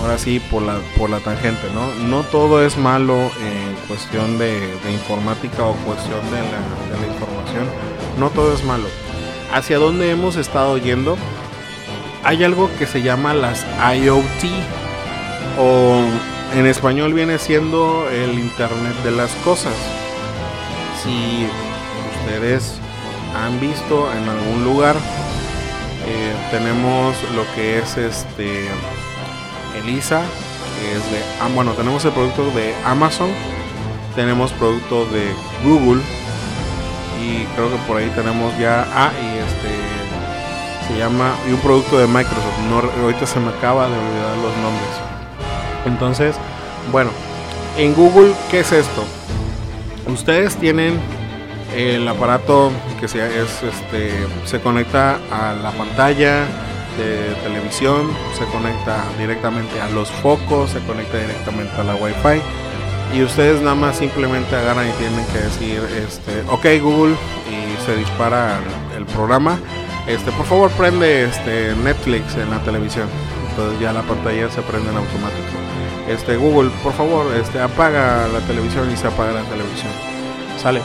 ahora 0.00 0.18
sí, 0.18 0.40
por 0.50 0.62
la, 0.62 0.78
por 0.96 1.10
la 1.10 1.20
tangente, 1.20 1.68
¿no? 1.72 1.94
No 2.06 2.22
todo 2.24 2.64
es 2.64 2.76
malo 2.76 3.14
en 3.14 3.74
cuestión 3.88 4.38
de, 4.38 4.74
informática 4.90 5.64
o 5.64 5.74
cuestión 5.84 6.20
de 6.30 6.38
la, 6.38 6.96
de 6.96 7.06
la 7.06 7.12
información, 7.12 7.66
no 8.18 8.30
todo 8.30 8.54
es 8.54 8.64
malo. 8.64 8.86
¿Hacia 9.52 9.78
dónde 9.78 10.10
hemos 10.10 10.36
estado 10.36 10.78
yendo? 10.78 11.16
Hay 12.24 12.42
algo 12.42 12.70
que 12.78 12.86
se 12.86 13.02
llama 13.02 13.34
las 13.34 13.64
IoT 13.96 14.44
o 15.58 16.02
en 16.54 16.66
español 16.66 17.12
viene 17.12 17.38
siendo 17.38 18.08
el 18.08 18.38
Internet 18.38 18.94
de 19.04 19.10
las 19.10 19.30
Cosas. 19.44 19.74
si 21.02 21.46
ustedes 22.20 22.78
han 23.36 23.60
visto 23.60 24.10
en 24.12 24.26
algún 24.28 24.64
lugar, 24.64 24.96
eh, 26.06 26.34
tenemos 26.50 27.14
lo 27.34 27.44
que 27.54 27.78
es 27.78 27.96
este 27.98 28.68
Elisa, 29.82 30.22
que 30.80 30.92
es 30.92 31.10
de, 31.10 31.18
ah, 31.42 31.48
bueno, 31.54 31.72
tenemos 31.72 32.04
el 32.04 32.12
producto 32.12 32.50
de 32.52 32.74
Amazon, 32.86 33.30
tenemos 34.14 34.52
producto 34.52 35.04
de 35.06 35.34
Google 35.62 36.00
y 37.22 37.44
creo 37.54 37.70
que 37.70 37.76
por 37.86 37.98
ahí 37.98 38.10
tenemos 38.14 38.56
ya, 38.58 38.86
ah, 38.94 39.10
y 39.20 39.33
se 40.86 40.98
llama, 40.98 41.34
y 41.48 41.52
un 41.52 41.60
producto 41.60 41.98
de 41.98 42.06
Microsoft, 42.06 42.58
no, 42.68 42.82
ahorita 43.02 43.26
se 43.26 43.40
me 43.40 43.50
acaba 43.50 43.88
de 43.88 43.94
olvidar 43.94 44.36
los 44.36 44.56
nombres. 44.58 44.90
Entonces, 45.86 46.36
bueno, 46.92 47.10
en 47.76 47.94
Google, 47.94 48.32
¿qué 48.50 48.60
es 48.60 48.72
esto? 48.72 49.04
Ustedes 50.06 50.56
tienen 50.56 50.98
el 51.74 52.06
aparato 52.06 52.70
que 53.00 53.08
se, 53.08 53.18
es, 53.18 53.62
este, 53.62 54.12
se 54.44 54.60
conecta 54.60 55.18
a 55.30 55.54
la 55.54 55.72
pantalla 55.72 56.44
de 56.96 57.34
televisión, 57.42 58.08
se 58.38 58.44
conecta 58.46 59.04
directamente 59.18 59.80
a 59.80 59.88
los 59.90 60.10
focos, 60.10 60.70
se 60.70 60.80
conecta 60.80 61.18
directamente 61.18 61.74
a 61.76 61.84
la 61.84 61.96
Wi-Fi 61.96 62.40
y 63.14 63.22
ustedes 63.22 63.60
nada 63.60 63.74
más 63.74 63.96
simplemente 63.96 64.56
agarran 64.56 64.88
y 64.88 64.92
tienen 64.92 65.24
que 65.26 65.38
decir 65.38 65.82
este 66.06 66.42
ok 66.50 66.82
Google 66.82 67.14
y 67.48 67.84
se 67.84 67.96
dispara 67.96 68.58
el, 68.96 69.04
programa 69.06 69.58
este 70.06 70.30
por 70.32 70.46
favor 70.46 70.70
prende 70.72 71.24
este 71.24 71.74
Netflix 71.76 72.36
en 72.36 72.50
la 72.50 72.58
televisión. 72.60 73.08
Entonces 73.50 73.80
ya 73.80 73.92
la 73.92 74.02
pantalla 74.02 74.50
se 74.50 74.62
prende 74.62 74.90
en 74.90 74.96
automático. 74.96 75.42
Este 76.08 76.36
Google 76.36 76.70
por 76.82 76.92
favor 76.92 77.26
este 77.34 77.60
apaga 77.60 78.28
la 78.28 78.40
televisión 78.40 78.90
y 78.92 78.96
se 78.96 79.06
apaga 79.06 79.32
la 79.32 79.42
televisión. 79.42 79.92
Sale. 80.60 80.82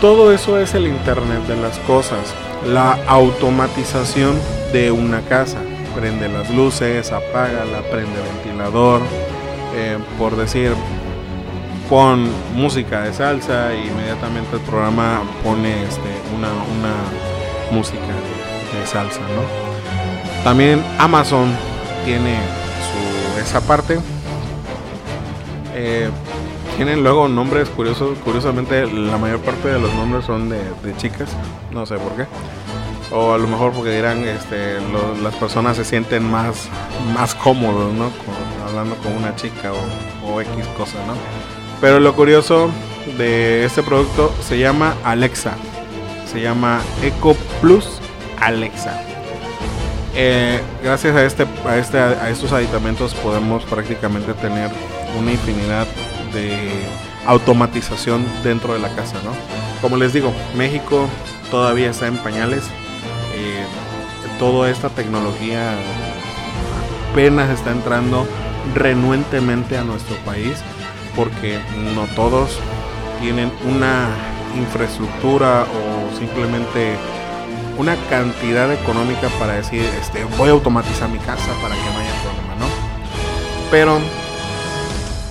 Todo 0.00 0.32
eso 0.32 0.58
es 0.58 0.74
el 0.74 0.86
internet 0.86 1.46
de 1.46 1.56
las 1.56 1.78
cosas. 1.80 2.34
La 2.66 2.98
automatización 3.06 4.38
de 4.72 4.90
una 4.90 5.20
casa. 5.22 5.58
Prende 5.94 6.28
las 6.28 6.50
luces 6.50 7.12
apaga 7.12 7.64
la 7.64 7.82
prende 7.90 8.20
ventilador. 8.34 9.00
Eh, 9.74 9.98
por 10.18 10.36
decir 10.36 10.72
pon 11.88 12.28
música 12.54 13.02
de 13.02 13.12
salsa 13.12 13.72
e 13.72 13.86
inmediatamente 13.86 14.56
el 14.56 14.62
programa 14.62 15.22
pone 15.42 15.82
este, 15.82 16.08
una, 16.36 16.48
una 16.48 16.94
música 17.70 18.00
de, 18.00 18.86
salsa, 18.86 19.20
¿no? 19.20 20.44
También 20.44 20.82
Amazon 20.98 21.54
tiene 22.04 22.38
su, 22.88 23.40
esa 23.40 23.60
parte. 23.60 23.98
Eh, 25.74 26.08
tienen 26.76 27.02
luego 27.02 27.28
nombres 27.28 27.68
curiosos. 27.68 28.18
Curiosamente, 28.24 28.86
la 28.86 29.18
mayor 29.18 29.40
parte 29.40 29.68
de 29.68 29.78
los 29.78 29.92
nombres 29.94 30.24
son 30.24 30.48
de, 30.48 30.60
chicas. 30.96 31.28
No 31.70 31.84
sé 31.84 31.96
por 31.96 32.12
qué. 32.12 32.26
O 33.12 33.34
a 33.34 33.38
lo 33.38 33.46
mejor 33.48 33.72
porque 33.72 33.90
dirán, 33.90 34.24
este, 34.24 34.78
las 35.22 35.34
personas 35.34 35.76
se 35.76 35.84
sienten 35.84 36.30
más, 36.30 36.68
más 37.14 37.34
cómodos, 37.34 37.92
¿no? 37.92 38.10
hablando 38.66 38.94
con 38.96 39.12
una 39.12 39.34
chica 39.34 39.72
o, 39.72 40.32
o 40.32 40.40
X 40.40 40.52
cosa, 40.76 40.96
¿no? 41.06 41.14
Pero 41.80 41.98
lo 41.98 42.14
curioso 42.14 42.70
de 43.18 43.64
este 43.64 43.82
producto 43.82 44.32
se 44.42 44.58
llama 44.58 44.94
Alexa. 45.04 45.54
Se 46.30 46.40
llama 46.40 46.80
Eco 47.02 47.34
Plus 47.60 48.00
Alexa. 48.40 49.02
Eh, 50.14 50.60
gracias 50.82 51.16
a 51.16 51.24
este, 51.24 51.46
a 51.66 51.76
este, 51.76 51.98
a 51.98 52.30
estos 52.30 52.52
aditamentos 52.52 53.14
podemos 53.14 53.64
prácticamente 53.64 54.34
tener 54.34 54.70
una 55.18 55.32
infinidad 55.32 55.86
de 56.32 56.68
automatización 57.26 58.24
dentro 58.44 58.74
de 58.74 58.80
la 58.80 58.94
casa, 58.94 59.16
¿no? 59.24 59.32
Como 59.80 59.96
les 59.96 60.12
digo, 60.12 60.32
México 60.56 61.08
todavía 61.50 61.90
está 61.90 62.06
en 62.06 62.16
pañales. 62.18 62.64
Eh, 63.34 63.64
toda 64.38 64.70
esta 64.70 64.88
tecnología 64.88 65.74
apenas 67.10 67.50
está 67.50 67.72
entrando 67.72 68.26
renuentemente 68.74 69.76
a 69.76 69.82
nuestro 69.82 70.16
país 70.18 70.62
porque 71.16 71.58
no 71.94 72.04
todos 72.14 72.58
tienen 73.20 73.50
una 73.66 74.08
infraestructura 74.56 75.64
o 75.64 76.18
simplemente 76.18 76.96
una 77.78 77.96
cantidad 78.08 78.72
económica 78.72 79.28
para 79.38 79.54
decir, 79.54 79.82
este, 80.00 80.24
voy 80.36 80.48
a 80.48 80.52
automatizar 80.52 81.08
mi 81.08 81.18
casa 81.18 81.52
para 81.62 81.74
que 81.74 81.82
no 81.82 81.98
haya 81.98 82.22
problema, 82.22 82.54
¿no? 82.58 82.66
Pero 83.70 83.98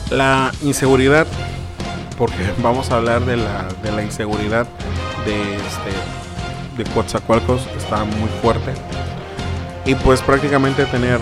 la 0.10 0.52
inseguridad, 0.64 1.28
porque 2.18 2.52
vamos 2.64 2.92
a 2.92 2.98
hablar 2.98 3.26
de 3.26 3.38
la, 3.38 3.68
de 3.84 3.92
la 3.92 4.04
inseguridad 4.04 4.68
de, 5.26 5.56
este, 5.56 6.84
de 6.84 6.90
Coatzacoalcos, 6.92 7.68
está 7.78 8.04
muy 8.04 8.30
fuerte. 8.42 8.74
Y 9.86 9.96
pues 9.96 10.22
prácticamente 10.22 10.86
tener 10.86 11.20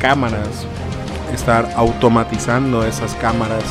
cámaras 0.00 0.66
estar 1.34 1.70
automatizando 1.76 2.84
esas 2.84 3.14
cámaras, 3.14 3.62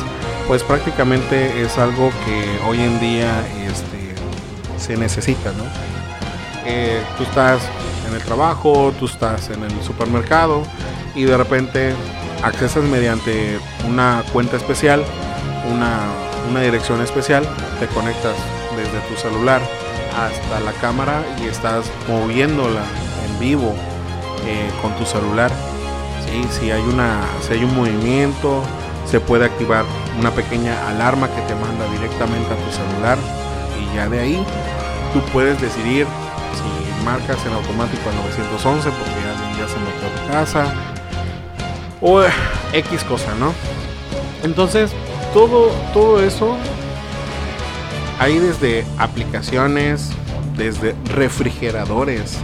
pues 0.50 0.64
prácticamente 0.64 1.62
es 1.62 1.78
algo 1.78 2.10
que 2.24 2.68
hoy 2.68 2.80
en 2.80 2.98
día 2.98 3.40
este, 3.68 4.16
se 4.84 4.96
necesita, 4.96 5.52
¿no? 5.52 5.62
Eh, 6.66 7.00
tú 7.16 7.22
estás 7.22 7.62
en 8.08 8.14
el 8.16 8.22
trabajo, 8.22 8.92
tú 8.98 9.06
estás 9.06 9.48
en 9.50 9.62
el 9.62 9.70
supermercado 9.80 10.64
y 11.14 11.22
de 11.22 11.36
repente 11.36 11.94
accesas 12.42 12.82
mediante 12.82 13.60
una 13.86 14.24
cuenta 14.32 14.56
especial, 14.56 15.04
una, 15.72 16.60
dirección 16.60 17.00
especial, 17.00 17.44
te 17.78 17.86
conectas 17.86 18.34
desde 18.76 18.98
tu 19.08 19.14
celular 19.20 19.62
hasta 20.18 20.58
la 20.64 20.72
cámara 20.80 21.22
y 21.40 21.46
estás 21.46 21.84
moviéndola 22.08 22.82
en 23.24 23.38
vivo 23.38 23.72
eh, 24.48 24.68
con 24.82 24.96
tu 24.96 25.06
celular 25.06 25.52
si, 26.50 26.70
hay 26.70 26.82
una, 26.82 27.20
si 27.46 27.54
hay 27.54 27.64
un 27.64 27.74
movimiento, 27.74 28.62
se 29.06 29.20
puede 29.20 29.44
activar 29.44 29.84
una 30.18 30.30
pequeña 30.30 30.88
alarma 30.88 31.28
que 31.28 31.42
te 31.42 31.54
manda 31.54 31.90
directamente 31.92 32.52
a 32.52 32.56
tu 32.56 32.70
celular 32.72 33.18
y 33.78 33.96
ya 33.96 34.08
de 34.08 34.20
ahí 34.20 34.46
tú 35.12 35.20
puedes 35.32 35.60
decidir 35.60 36.06
si 36.54 37.04
marcas 37.04 37.38
en 37.46 37.52
automático 37.52 38.08
al 38.08 38.16
911 38.16 38.90
porque 38.90 39.20
ya 39.58 39.68
se 39.68 39.78
metió 39.78 40.06
a 40.06 40.26
tu 40.26 40.32
casa 40.32 40.74
o 42.00 42.22
X 42.72 43.04
cosa, 43.04 43.34
¿no? 43.38 43.52
Entonces, 44.42 44.90
todo, 45.34 45.70
todo 45.92 46.22
eso 46.22 46.56
hay 48.18 48.38
desde 48.38 48.84
aplicaciones, 48.98 50.10
desde 50.56 50.94
refrigeradores. 51.06 52.38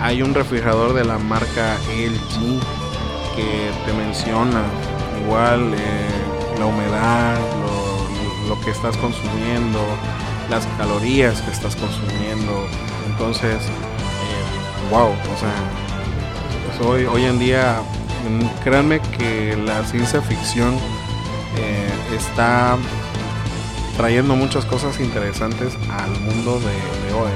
Hay 0.00 0.22
un 0.22 0.34
refrigerador 0.34 0.94
de 0.94 1.04
la 1.04 1.18
marca 1.18 1.76
LG 1.96 2.60
que 3.36 3.70
te 3.86 3.92
menciona 3.94 4.62
igual 5.24 5.74
eh, 5.74 6.11
la 6.62 6.66
humedad, 6.66 7.38
lo, 8.48 8.60
que 8.60 8.70
estás 8.70 8.96
consumiendo, 8.98 9.80
las 10.48 10.64
calorías 10.78 11.40
que 11.42 11.50
estás 11.50 11.74
consumiendo. 11.74 12.68
Entonces, 13.08 13.56
wow, 14.88 15.08
eh, 15.08 15.16
o 15.34 16.78
sea, 16.78 16.88
hoy, 16.88 17.04
hoy 17.06 17.24
en 17.24 17.40
día, 17.40 17.80
mm, 18.28 18.62
créanme 18.62 19.00
que 19.00 19.56
la 19.56 19.82
ciencia 19.84 20.22
ficción 20.22 20.74
eh, 21.56 21.90
está 22.14 22.76
trayendo 23.96 24.36
muchas 24.36 24.64
cosas 24.64 25.00
interesantes 25.00 25.74
al 25.90 26.10
mundo 26.20 26.60
de, 26.60 27.14
hoy. 27.14 27.32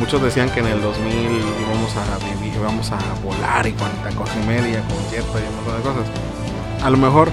Muchos 0.00 0.20
decían 0.20 0.50
que 0.50 0.60
en 0.60 0.66
el 0.66 0.82
2000 0.82 1.14
íbamos 1.14 1.96
a 1.96 2.18
vivir, 2.24 2.54
íbamos 2.56 2.90
a 2.90 2.98
volar 3.22 3.66
y 3.68 3.72
cuánta 3.72 4.10
cosa 4.16 4.32
y 4.42 4.46
media, 4.46 4.82
con 4.88 4.98
cierto 5.10 5.38
y 5.38 5.48
un 5.48 5.54
montón 5.56 5.76
de 5.76 5.82
cosas. 5.82 6.06
A 6.82 6.90
lo 6.90 6.96
mejor 6.96 7.30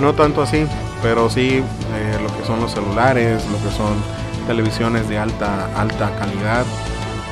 no 0.00 0.14
tanto 0.14 0.42
así, 0.42 0.66
pero 1.02 1.30
sí 1.30 1.62
eh, 1.94 2.18
lo 2.22 2.36
que 2.36 2.46
son 2.46 2.60
los 2.60 2.72
celulares, 2.72 3.44
lo 3.50 3.58
que 3.58 3.74
son 3.76 3.94
televisiones 4.46 5.08
de 5.08 5.18
alta, 5.18 5.68
alta 5.76 6.14
calidad 6.16 6.64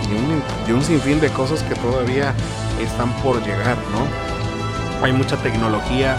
y 0.09 0.15
un, 0.15 0.43
y 0.69 0.73
un 0.73 0.83
sinfín 0.83 1.21
de 1.21 1.29
cosas 1.31 1.63
que 1.63 1.75
todavía 1.75 2.35
están 2.81 3.13
por 3.23 3.43
llegar, 3.45 3.77
¿no? 3.93 5.05
Hay 5.05 5.13
mucha 5.13 5.37
tecnología 5.37 6.17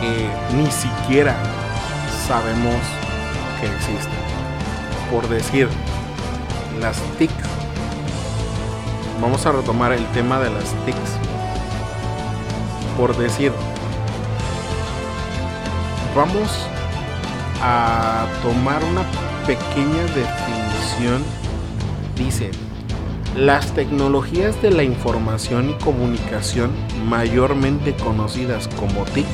que 0.00 0.28
ni 0.56 0.70
siquiera 0.70 1.36
sabemos 2.26 2.76
que 3.60 3.66
existe. 3.66 4.10
Por 5.10 5.28
decir, 5.28 5.68
las 6.80 6.96
TIC 7.18 7.30
vamos 9.20 9.44
a 9.44 9.52
retomar 9.52 9.92
el 9.92 10.04
tema 10.08 10.38
de 10.40 10.50
las 10.50 10.64
TICs. 10.86 11.18
Por 12.96 13.16
decir, 13.16 13.52
vamos 16.14 16.50
a 17.62 18.26
tomar 18.42 18.82
una 18.84 19.02
pequeña 19.46 20.02
definición. 20.14 21.22
Dice, 22.16 22.50
las 23.36 23.72
tecnologías 23.72 24.60
de 24.62 24.70
la 24.70 24.82
información 24.82 25.70
y 25.70 25.74
comunicación, 25.84 26.70
mayormente 27.06 27.94
conocidas 27.94 28.68
como 28.78 29.04
TIC, 29.04 29.26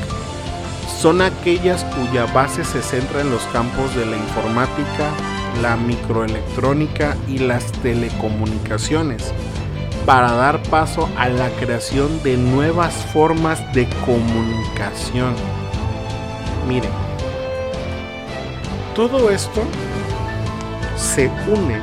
son 1.01 1.21
aquellas 1.23 1.85
cuya 1.85 2.27
base 2.27 2.65
se 2.65 2.83
centra 2.83 3.21
en 3.21 3.31
los 3.31 3.43
campos 3.53 3.95
de 3.95 4.07
la 4.07 4.17
informática, 4.17 5.11
la 5.63 5.77
microelectrónica 5.77 7.17
y 7.29 7.39
las 7.39 7.71
telecomunicaciones 7.73 9.33
para 10.07 10.33
dar 10.33 10.63
paso 10.65 11.09
a 11.17 11.29
la 11.29 11.51
creación 11.51 12.23
de 12.23 12.37
nuevas 12.37 12.95
formas 13.13 13.61
de 13.75 13.89
comunicación. 14.05 15.35
Miren, 16.67 16.91
todo 18.97 19.31
esto 19.31 19.63
se 20.97 21.31
une. 21.47 21.81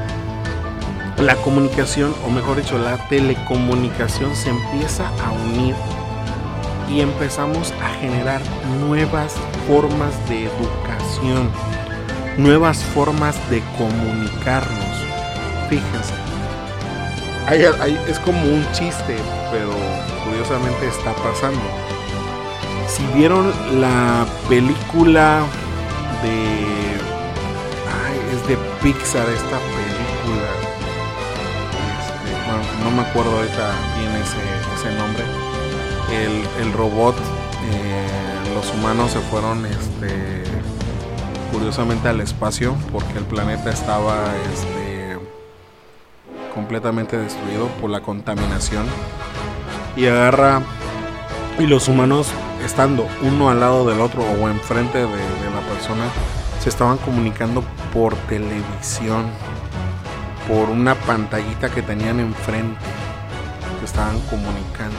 La 1.17 1.36
comunicación, 1.38 2.13
o 2.26 2.30
mejor 2.30 2.58
dicho, 2.58 2.78
la 2.78 2.98
telecomunicación 3.08 4.36
se 4.36 4.50
empieza 4.50 5.08
a 5.24 5.32
unir 5.32 5.74
y 6.89 7.00
empezamos 7.00 7.72
a 7.82 7.89
generar 8.02 8.41
nuevas 8.82 9.36
formas 9.67 10.12
de 10.28 10.48
educación, 10.48 11.50
nuevas 12.38 12.84
formas 12.84 13.38
de 13.50 13.63
comunicarnos. 13.78 14.98
Fíjense, 15.69 16.13
es 18.10 18.19
como 18.19 18.41
un 18.41 18.65
chiste, 18.74 19.15
pero 19.50 19.72
curiosamente 20.26 20.88
está 20.88 21.13
pasando. 21.13 21.62
Si 22.95 23.03
vieron 23.17 23.51
la 23.79 24.25
película 24.47 25.41
de... 26.21 26.36
Ay, 27.89 28.19
es 28.34 28.47
de 28.47 28.56
Pixar 28.82 29.27
esta 29.29 29.58
película. 29.58 30.49
Este, 31.99 32.84
no 32.84 32.91
me 32.91 33.01
acuerdo 33.01 33.32
ahorita 33.38 33.71
bien 33.97 34.12
ese, 34.12 34.38
ese 34.75 34.95
nombre. 34.97 35.23
El, 36.12 36.65
el 36.65 36.73
robot, 36.73 37.15
eh, 37.17 38.08
los 38.53 38.71
humanos 38.75 39.12
se 39.12 39.19
fueron 39.21 39.65
este, 39.65 40.43
curiosamente 41.51 42.10
al 42.10 42.21
espacio 42.21 42.75
porque 42.91 43.17
el 43.17 43.25
planeta 43.25 43.71
estaba... 43.71 44.25
Este, 44.53 44.84
completamente 46.53 47.17
destruido 47.17 47.67
por 47.82 47.89
la 47.89 48.01
contaminación 48.01 48.86
y 49.95 50.06
agarra 50.06 50.62
y 51.58 51.65
los 51.65 51.88
humanos 51.88 52.27
estando 52.65 53.08
uno 53.21 53.49
al 53.49 53.60
lado 53.60 53.88
del 53.88 53.99
otro 53.99 54.23
o 54.23 54.49
enfrente 54.49 54.97
de, 54.97 55.08
de 55.08 55.52
la 55.54 55.62
persona 55.69 56.06
se 56.60 56.69
estaban 56.69 56.97
comunicando 56.97 57.63
por 57.93 58.15
televisión 58.28 59.26
por 60.47 60.69
una 60.69 60.95
pantallita 60.95 61.69
que 61.69 61.82
tenían 61.82 62.19
enfrente 62.19 62.80
se 63.80 63.86
estaban 63.86 64.19
comunicando 64.30 64.97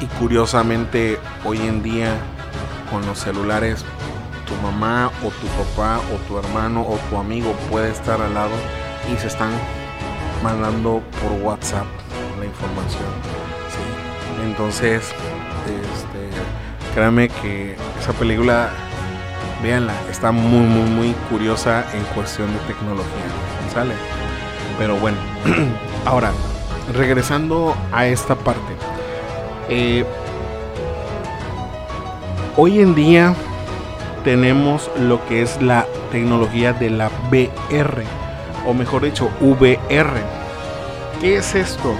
y 0.00 0.06
curiosamente 0.18 1.18
hoy 1.44 1.58
en 1.58 1.82
día 1.82 2.14
con 2.90 3.04
los 3.06 3.18
celulares 3.18 3.84
tu 4.46 4.54
mamá 4.56 5.10
o 5.24 5.28
tu 5.28 5.46
papá 5.46 6.00
o 6.14 6.16
tu 6.28 6.38
hermano 6.38 6.82
o 6.82 6.98
tu 7.10 7.16
amigo 7.16 7.52
puede 7.70 7.90
estar 7.90 8.20
al 8.20 8.34
lado 8.34 8.54
y 9.12 9.16
se 9.18 9.26
están 9.26 9.50
mandando 10.42 11.02
por 11.20 11.32
WhatsApp 11.42 11.86
la 12.38 12.44
información. 12.44 13.04
Entonces, 14.44 15.12
este, 15.70 16.94
créanme 16.94 17.28
que 17.28 17.76
esa 18.00 18.12
película, 18.12 18.70
véanla, 19.62 19.94
está 20.10 20.32
muy, 20.32 20.66
muy, 20.66 20.90
muy 20.90 21.12
curiosa 21.30 21.84
en 21.94 22.02
cuestión 22.14 22.52
de 22.52 22.58
tecnología. 22.60 23.26
¿Sale? 23.72 23.94
Pero 24.78 24.96
bueno, 24.96 25.18
ahora, 26.04 26.32
regresando 26.94 27.76
a 27.92 28.06
esta 28.06 28.34
parte. 28.34 28.72
Eh, 29.68 30.04
hoy 32.56 32.80
en 32.80 32.94
día 32.94 33.34
tenemos 34.24 34.90
lo 34.98 35.24
que 35.26 35.42
es 35.42 35.60
la 35.60 35.86
tecnología 36.12 36.72
de 36.72 36.90
la 36.90 37.10
VR 37.28 38.04
o 38.66 38.74
mejor 38.74 39.02
dicho, 39.02 39.30
VR. 39.40 40.10
¿Qué 41.20 41.36
es 41.36 41.54
esto? 41.54 41.94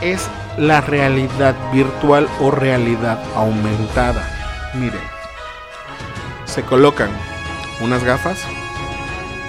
Es 0.00 0.28
la 0.58 0.80
realidad 0.80 1.54
virtual 1.72 2.28
o 2.40 2.50
realidad 2.50 3.18
aumentada. 3.36 4.28
Miren, 4.74 5.00
se 6.44 6.62
colocan 6.62 7.10
unas 7.80 8.02
gafas 8.02 8.44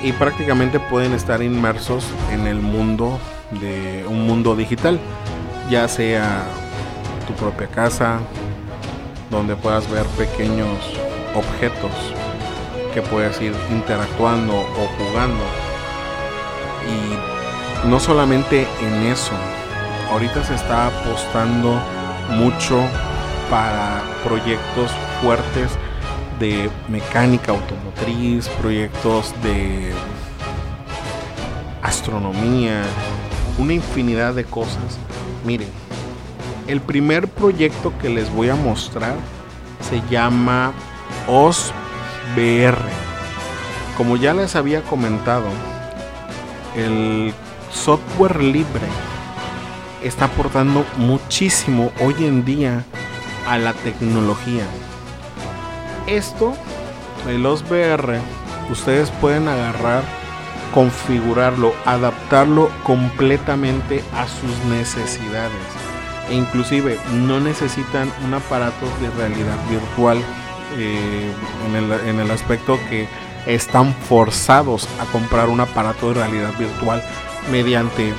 y 0.03 0.11
prácticamente 0.13 0.79
pueden 0.79 1.13
estar 1.13 1.41
inmersos 1.41 2.05
en 2.31 2.47
el 2.47 2.57
mundo 2.57 3.19
de 3.59 4.05
un 4.07 4.27
mundo 4.27 4.55
digital, 4.55 4.99
ya 5.69 5.87
sea 5.87 6.43
tu 7.27 7.33
propia 7.33 7.67
casa, 7.67 8.19
donde 9.31 9.55
puedas 9.55 9.89
ver 9.89 10.05
pequeños 10.17 10.77
objetos 11.35 11.91
que 12.93 13.01
puedes 13.01 13.39
ir 13.41 13.53
interactuando 13.71 14.53
o 14.55 14.87
jugando 14.97 15.43
y 16.87 17.87
no 17.87 17.99
solamente 17.99 18.67
en 18.81 19.07
eso, 19.07 19.33
ahorita 20.11 20.43
se 20.43 20.55
está 20.55 20.87
apostando 20.87 21.79
mucho 22.29 22.83
para 23.49 24.01
proyectos 24.23 24.91
fuertes 25.21 25.71
de 26.39 26.69
mecánica 26.87 27.51
automotriz, 27.51 28.47
proyectos 28.61 29.33
de 29.43 29.91
astronomía, 31.81 32.83
una 33.57 33.73
infinidad 33.73 34.33
de 34.33 34.45
cosas. 34.45 34.97
Miren, 35.45 35.69
el 36.67 36.81
primer 36.81 37.27
proyecto 37.27 37.93
que 37.99 38.09
les 38.09 38.31
voy 38.31 38.49
a 38.49 38.55
mostrar 38.55 39.15
se 39.89 40.01
llama 40.09 40.71
OSBR. 41.27 42.77
Como 43.97 44.15
ya 44.15 44.33
les 44.33 44.55
había 44.55 44.81
comentado, 44.83 45.47
el 46.75 47.33
software 47.71 48.41
libre 48.41 48.87
está 50.03 50.25
aportando 50.25 50.85
muchísimo 50.97 51.91
hoy 52.01 52.15
en 52.19 52.45
día 52.45 52.85
a 53.47 53.57
la 53.57 53.73
tecnología. 53.73 54.63
Esto, 56.07 56.53
el 57.27 57.45
OSBR, 57.45 58.19
ustedes 58.71 59.11
pueden 59.21 59.47
agarrar, 59.47 60.03
configurarlo, 60.73 61.73
adaptarlo 61.85 62.69
completamente 62.83 64.03
a 64.15 64.27
sus 64.27 64.57
necesidades. 64.69 65.51
E 66.29 66.35
inclusive 66.35 66.99
no 67.11 67.39
necesitan 67.39 68.11
un 68.25 68.33
aparato 68.35 68.85
de 69.01 69.09
realidad 69.11 69.57
virtual 69.69 70.19
eh, 70.77 71.31
en, 71.67 71.75
el, 71.75 71.91
en 72.07 72.19
el 72.19 72.31
aspecto 72.31 72.79
que 72.89 73.07
están 73.47 73.95
forzados 73.95 74.87
a 74.99 75.05
comprar 75.11 75.49
un 75.49 75.59
aparato 75.59 76.09
de 76.09 76.15
realidad 76.15 76.53
virtual 76.59 77.03
mediante 77.51 78.13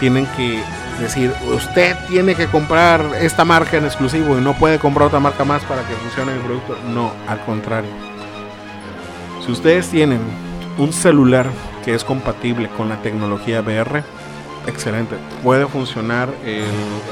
tienen 0.00 0.26
que 0.36 0.60
decir 1.00 1.32
usted 1.54 1.96
tiene 2.08 2.34
que 2.34 2.46
comprar 2.46 3.02
esta 3.20 3.44
marca 3.44 3.76
en 3.76 3.84
exclusivo 3.84 4.38
y 4.38 4.40
no 4.40 4.54
puede 4.54 4.78
comprar 4.78 5.08
otra 5.08 5.20
marca 5.20 5.44
más 5.44 5.62
para 5.64 5.82
que 5.82 5.94
funcione 5.94 6.32
el 6.32 6.40
producto. 6.40 6.76
No 6.92 7.12
al 7.28 7.40
contrario. 7.44 7.90
Si 9.44 9.52
ustedes 9.52 9.88
tienen 9.88 10.20
un 10.78 10.92
celular 10.92 11.46
que 11.84 11.94
es 11.94 12.04
compatible 12.04 12.68
con 12.76 12.88
la 12.88 13.00
tecnología 13.02 13.60
VR 13.60 14.02
excelente. 14.66 15.16
Puede 15.42 15.66
funcionar 15.66 16.28
el, 16.44 16.64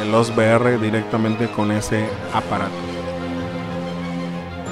el 0.03 0.15
OS 0.15 0.31
VR 0.31 0.79
directamente 0.79 1.49
con 1.49 1.71
ese 1.71 2.07
aparato. 2.33 2.73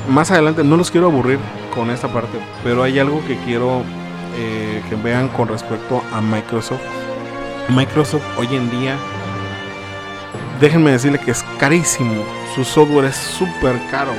Más 0.08 0.30
adelante 0.30 0.62
no 0.62 0.76
los 0.76 0.90
quiero 0.90 1.08
aburrir 1.08 1.38
con 1.74 1.90
esta 1.90 2.08
parte, 2.08 2.38
pero 2.62 2.82
hay 2.82 2.98
algo 2.98 3.24
que 3.26 3.36
quiero 3.38 3.82
eh, 4.36 4.82
que 4.88 4.96
vean 4.96 5.28
con 5.28 5.48
respecto 5.48 6.02
a 6.12 6.20
Microsoft. 6.20 6.80
Microsoft 7.68 8.24
hoy 8.38 8.54
en 8.54 8.70
día, 8.70 8.96
déjenme 10.60 10.92
decirle 10.92 11.18
que 11.18 11.32
es 11.32 11.44
carísimo, 11.58 12.24
su 12.54 12.64
software 12.64 13.06
es 13.06 13.16
súper 13.16 13.76
caro, 13.90 14.12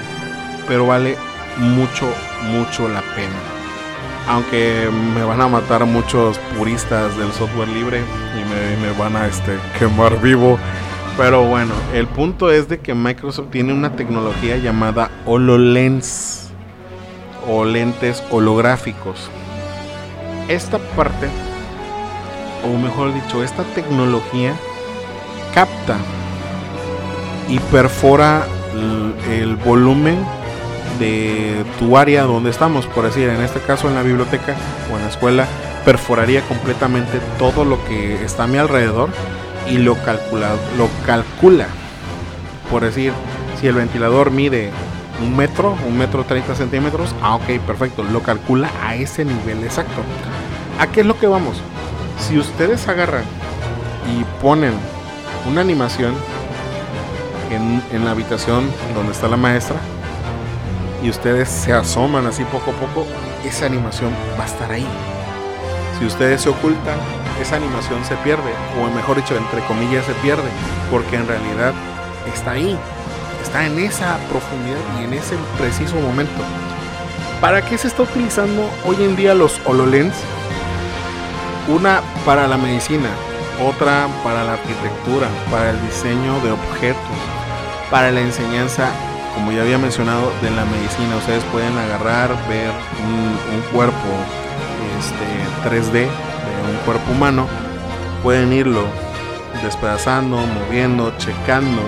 pero 0.68 0.86
vale 0.86 1.16
mucho, 1.58 2.08
mucho 2.52 2.88
la 2.90 3.02
pena. 3.16 3.36
Aunque 4.28 4.90
me 5.16 5.24
van 5.24 5.40
a 5.40 5.48
matar 5.48 5.86
muchos 5.86 6.38
puristas 6.58 7.18
del 7.18 7.32
software 7.32 7.70
libre 7.70 8.02
y 8.36 8.82
me, 8.82 8.92
van 9.00 9.16
a 9.16 9.26
este, 9.26 9.58
quemar 9.80 10.20
vivo. 10.22 10.60
Pero 11.16 11.46
bueno, 11.46 11.74
el 11.94 12.06
punto 12.08 12.52
es 12.52 12.68
de 12.68 12.80
que 12.80 12.94
Microsoft 12.94 13.50
tiene 13.50 13.74
una 13.74 13.96
tecnología 13.96 14.58
llamada 14.58 15.10
HoloLens 15.26 16.50
o 17.48 17.64
lentes 17.64 18.22
holográficos. 18.30 19.30
Esta 20.50 20.78
parte, 20.78 21.30
o 22.68 22.78
mejor 22.78 23.14
dicho, 23.14 23.44
esta 23.44 23.64
tecnología 23.64 24.54
capta 25.54 25.98
y 27.48 27.60
perfora 27.60 28.46
el, 29.30 29.56
volumen 29.56 30.18
de 31.00 31.64
tu 31.80 31.98
área 31.98 32.24
donde 32.24 32.50
estamos, 32.50 32.86
por 32.88 33.06
decir, 33.06 33.30
en 33.30 33.42
este 33.42 33.60
caso 33.60 33.88
en 33.88 33.96
la 33.96 34.04
biblioteca 34.04 34.56
o 34.92 34.96
en 34.96 35.04
la 35.04 35.10
escuela, 35.10 35.48
perforaría 35.86 36.42
completamente 36.42 37.20
todo 37.40 37.66
lo 37.66 37.84
que 37.86 38.24
está 38.24 38.44
a 38.44 38.48
mi 38.48 38.58
alrededor 38.58 39.10
y 39.70 39.78
lo 39.78 39.96
calcula, 40.04 40.56
lo 40.78 40.90
calcula. 41.06 41.68
Por 42.70 42.84
decir, 42.84 43.14
si 43.60 43.68
el 43.68 43.76
ventilador 43.76 44.32
mide 44.32 44.72
un 45.22 45.36
metro, 45.36 45.76
un 45.88 45.98
metro 45.98 46.24
30 46.24 46.56
centímetros. 46.56 47.16
Ah, 47.22 47.36
ok, 47.36 47.60
perfecto. 47.66 48.04
Lo 48.04 48.22
calcula 48.22 48.70
a 48.84 48.96
ese 48.96 49.26
nivel 49.26 49.64
exacto. 49.64 50.02
¿A 50.80 50.88
qué 50.88 51.02
es 51.02 51.06
lo 51.06 51.18
que 51.18 51.28
vamos? 51.28 51.62
Si 52.20 52.38
ustedes 52.38 52.88
agarran 52.88 53.24
y 54.08 54.24
ponen 54.42 54.74
una 55.50 55.62
animación 55.62 56.14
en, 57.52 57.82
en 57.92 58.06
la 58.06 58.12
habitación 58.12 58.70
donde 58.94 59.14
está 59.14 59.28
la 59.28 59.38
maestra 59.38 59.78
y 61.04 61.10
ustedes 61.10 61.48
se 61.50 61.74
asoman 61.74 62.26
así 62.26 62.44
poco 62.46 62.72
a 62.72 62.74
poco, 62.74 63.06
esa 63.46 63.66
animación 63.66 64.12
va 64.40 64.44
a 64.44 64.48
estar 64.48 64.72
ahí. 64.72 64.88
Si 66.00 66.06
ustedes 66.06 66.42
se 66.42 66.50
ocultan, 66.50 66.98
esa 67.42 67.56
animación 67.56 68.04
se 68.06 68.16
pierde, 68.18 68.52
o 68.80 68.94
mejor 68.94 69.18
dicho, 69.18 69.36
entre 69.36 69.62
comillas 69.66 70.06
se 70.06 70.14
pierde, 70.16 70.50
porque 70.92 71.16
en 71.16 71.28
realidad 71.28 71.74
está 72.34 72.52
ahí, 72.52 72.78
está 73.42 73.66
en 73.66 73.80
esa 73.80 74.18
profundidad 74.30 74.78
y 75.00 75.06
en 75.06 75.14
ese 75.14 75.36
preciso 75.58 75.96
momento. 75.96 76.42
¿Para 77.42 77.62
qué 77.62 77.78
se 77.78 77.88
está 77.88 78.04
utilizando 78.04 78.70
hoy 78.86 78.98
en 79.04 79.16
día 79.16 79.34
los 79.34 79.60
HoloLens? 79.66 80.16
Una 81.68 82.02
para 82.26 82.48
la 82.48 82.58
medicina, 82.58 83.10
otra 83.62 84.08
para 84.24 84.44
la 84.44 84.54
arquitectura, 84.54 85.28
para 85.52 85.72
el 85.72 85.82
diseño 85.82 86.40
de 86.40 86.52
objetos, 86.52 87.18
para 87.92 88.12
la 88.12 88.22
enseñanza, 88.22 88.90
como 89.36 89.52
ya 89.52 89.64
había 89.64 89.78
mencionado, 89.78 90.32
de 90.42 90.50
la 90.52 90.64
medicina. 90.64 91.18
Ustedes 91.18 91.44
pueden 91.46 91.78
agarrar, 91.78 92.30
ver 92.48 92.72
un, 93.04 93.62
cuerpo 93.74 93.96
este, 94.98 95.70
3D 95.70 95.92
de 95.92 96.08
un 96.08 96.78
cuerpo 96.86 97.12
humano, 97.12 97.48
pueden 98.24 98.54
irlo 98.54 98.86
despedazando, 99.62 100.38
moviendo, 100.38 101.14
checando 101.18 101.82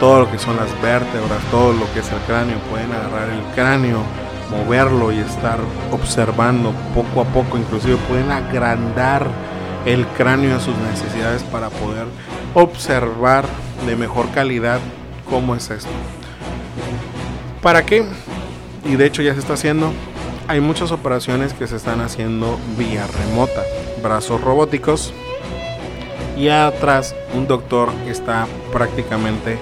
todo 0.00 0.22
lo 0.22 0.30
que 0.32 0.38
son 0.38 0.56
las 0.56 0.68
vértebras, 0.82 1.38
todo 1.52 1.72
lo 1.72 1.92
que 1.92 2.00
es 2.00 2.10
el 2.10 2.18
cráneo, 2.26 2.58
pueden 2.70 2.90
agarrar 2.90 3.28
el 3.28 3.42
cráneo, 3.54 4.02
moverlo 4.52 5.12
y 5.12 5.18
estar 5.18 5.58
observando 5.90 6.72
poco 6.94 7.22
a 7.22 7.24
poco, 7.24 7.58
inclusive 7.58 7.96
pueden 8.08 8.30
agrandar 8.30 9.26
el 9.86 10.06
cráneo 10.06 10.56
a 10.56 10.60
sus 10.60 10.76
necesidades 10.78 11.42
para 11.42 11.70
poder 11.70 12.06
observar 12.54 13.46
de 13.86 13.96
mejor 13.96 14.30
calidad 14.30 14.80
cómo 15.28 15.56
es 15.56 15.70
esto. 15.70 15.90
¿Para 17.62 17.84
qué? 17.84 18.04
Y 18.84 18.96
de 18.96 19.06
hecho 19.06 19.22
ya 19.22 19.34
se 19.34 19.40
está 19.40 19.54
haciendo. 19.54 19.92
Hay 20.48 20.60
muchas 20.60 20.90
operaciones 20.90 21.54
que 21.54 21.66
se 21.66 21.76
están 21.76 22.00
haciendo 22.00 22.58
vía 22.76 23.06
remota, 23.06 23.62
brazos 24.02 24.40
robóticos 24.40 25.14
y 26.36 26.48
atrás 26.48 27.14
un 27.34 27.46
doctor 27.46 27.90
está 28.06 28.46
prácticamente 28.72 29.58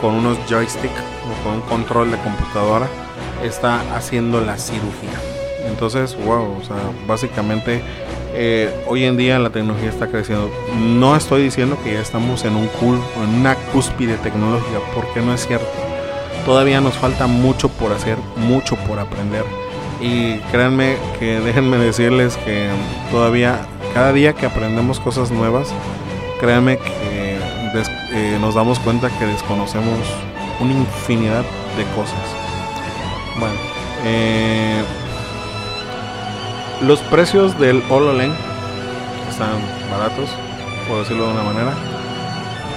con 0.00 0.14
unos 0.14 0.38
joysticks 0.48 1.00
o 1.00 1.44
con 1.44 1.54
un 1.54 1.60
control 1.62 2.10
de 2.10 2.16
computadora 2.18 2.88
está 3.42 3.80
haciendo 3.96 4.40
la 4.40 4.56
cirugía. 4.58 5.18
Entonces, 5.68 6.16
wow, 6.24 6.58
o 6.60 6.64
sea, 6.64 6.76
básicamente 7.06 7.82
eh, 8.34 8.70
hoy 8.86 9.04
en 9.04 9.16
día 9.16 9.38
la 9.38 9.50
tecnología 9.50 9.88
está 9.88 10.06
creciendo. 10.06 10.50
No 10.78 11.16
estoy 11.16 11.42
diciendo 11.42 11.76
que 11.84 11.94
ya 11.94 12.00
estamos 12.00 12.44
en 12.44 12.56
un 12.56 12.66
cool, 12.80 12.98
en 13.22 13.40
una 13.40 13.54
cúspide 13.72 14.16
tecnológica, 14.16 14.78
porque 14.94 15.20
no 15.20 15.34
es 15.34 15.46
cierto. 15.46 15.66
Todavía 16.46 16.80
nos 16.80 16.94
falta 16.94 17.26
mucho 17.26 17.68
por 17.68 17.92
hacer, 17.92 18.16
mucho 18.36 18.76
por 18.76 18.98
aprender. 18.98 19.44
Y 20.00 20.38
créanme 20.50 20.96
que 21.18 21.40
déjenme 21.44 21.76
decirles 21.76 22.36
que 22.38 22.68
todavía 23.10 23.60
cada 23.94 24.12
día 24.12 24.32
que 24.32 24.46
aprendemos 24.46 24.98
cosas 24.98 25.30
nuevas, 25.30 25.68
créanme 26.40 26.78
que 26.78 27.38
eh, 28.14 28.38
nos 28.40 28.54
damos 28.54 28.78
cuenta 28.78 29.10
que 29.18 29.26
desconocemos 29.26 29.98
una 30.60 30.72
infinidad 30.72 31.44
de 31.76 31.84
cosas. 31.94 32.41
Bueno, 33.38 33.54
eh, 34.04 34.82
los 36.82 37.00
precios 37.00 37.58
del 37.58 37.82
HoloLens 37.88 38.36
están 39.30 39.60
baratos, 39.90 40.30
por 40.88 40.98
decirlo 40.98 41.26
de 41.26 41.32
una 41.32 41.42
manera. 41.42 41.72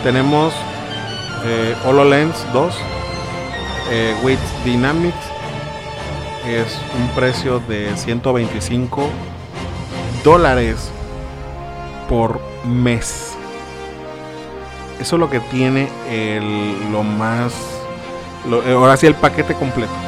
Tenemos 0.04 0.54
eh, 1.46 1.76
HoloLens 1.86 2.36
2 2.54 2.76
eh, 3.92 4.16
with 4.24 4.40
Dynamics, 4.64 5.16
es 6.48 6.80
un 6.98 7.08
precio 7.16 7.60
de 7.68 7.96
125 7.98 9.10
dólares 10.24 10.90
por 12.08 12.40
mes. 12.66 13.34
Eso 15.00 15.16
es 15.18 15.20
lo 15.20 15.30
que 15.30 15.40
tiene 15.40 15.90
el, 16.10 16.92
lo 16.92 17.04
más... 17.04 17.54
Ahora 18.68 18.96
sí, 18.96 19.08
el 19.08 19.16
paquete 19.16 19.56
completo. 19.56 20.05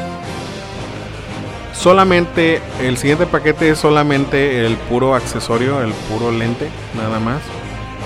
Solamente, 1.80 2.60
el 2.82 2.98
siguiente 2.98 3.28
paquete 3.28 3.70
es 3.70 3.78
solamente 3.78 4.66
el 4.66 4.76
puro 4.78 5.14
accesorio, 5.14 5.82
el 5.82 5.94
puro 5.94 6.32
lente, 6.32 6.70
nada 6.96 7.20
más. 7.20 7.40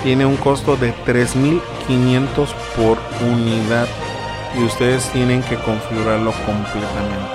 Tiene 0.02 0.26
un 0.26 0.36
costo 0.36 0.76
de 0.76 0.92
3.500 1.06 2.48
por 2.76 2.98
unidad 3.26 3.88
y 4.58 4.62
ustedes 4.64 5.08
tienen 5.12 5.42
que 5.42 5.56
configurarlo 5.56 6.32
completamente. 6.44 7.32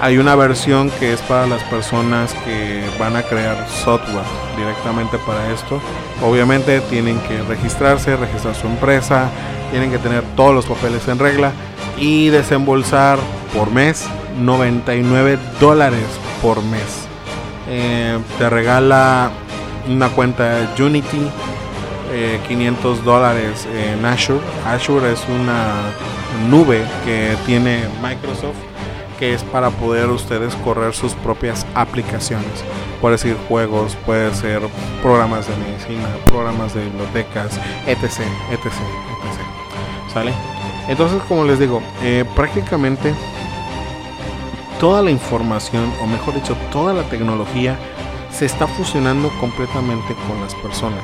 Hay 0.00 0.18
una 0.18 0.36
versión 0.36 0.90
que 0.90 1.14
es 1.14 1.20
para 1.22 1.46
las 1.46 1.62
personas 1.64 2.34
que 2.44 2.84
van 3.00 3.16
a 3.16 3.22
crear 3.22 3.66
software 3.68 4.26
directamente 4.56 5.16
para 5.18 5.50
esto. 5.50 5.80
Obviamente 6.22 6.80
tienen 6.82 7.18
que 7.20 7.42
registrarse, 7.42 8.16
registrar 8.16 8.54
su 8.54 8.66
empresa, 8.66 9.30
tienen 9.70 9.90
que 9.90 9.98
tener 9.98 10.22
todos 10.36 10.54
los 10.54 10.66
papeles 10.66 11.08
en 11.08 11.18
regla 11.18 11.52
y 11.96 12.28
desembolsar 12.28 13.18
por 13.54 13.70
mes 13.70 14.06
99 14.38 15.38
dólares 15.60 16.06
por 16.42 16.62
mes. 16.62 17.06
Eh, 17.68 18.18
te 18.38 18.48
regala 18.50 19.30
una 19.88 20.08
cuenta 20.08 20.74
Unity, 20.78 21.28
500 22.46 22.98
eh, 22.98 23.02
dólares 23.04 23.66
en 23.72 24.04
Azure. 24.04 24.40
Azure 24.66 25.12
es 25.12 25.22
una 25.28 25.74
nube 26.48 26.82
que 27.04 27.36
tiene 27.46 27.84
Microsoft 28.02 28.56
que 29.18 29.34
es 29.34 29.42
para 29.42 29.70
poder 29.70 30.08
ustedes 30.10 30.54
correr 30.56 30.94
sus 30.94 31.12
propias 31.14 31.66
aplicaciones. 31.74 32.64
Puede 33.00 33.18
ser 33.18 33.36
juegos, 33.48 33.96
puede 34.06 34.32
ser 34.34 34.62
programas 35.02 35.48
de 35.48 35.56
medicina, 35.56 36.08
programas 36.26 36.74
de 36.74 36.84
bibliotecas, 36.84 37.58
etc, 37.86 38.04
etc, 38.50 38.66
etc. 38.66 40.12
¿Sale? 40.12 40.32
Entonces, 40.88 41.20
como 41.28 41.44
les 41.44 41.58
digo, 41.58 41.82
eh, 42.02 42.24
prácticamente 42.34 43.12
toda 44.78 45.02
la 45.02 45.10
información, 45.10 45.92
o 46.02 46.06
mejor 46.06 46.34
dicho, 46.34 46.56
toda 46.70 46.92
la 46.92 47.02
tecnología 47.04 47.76
se 48.30 48.46
está 48.46 48.66
fusionando 48.66 49.30
completamente 49.40 50.14
con 50.28 50.40
las 50.40 50.54
personas. 50.54 51.02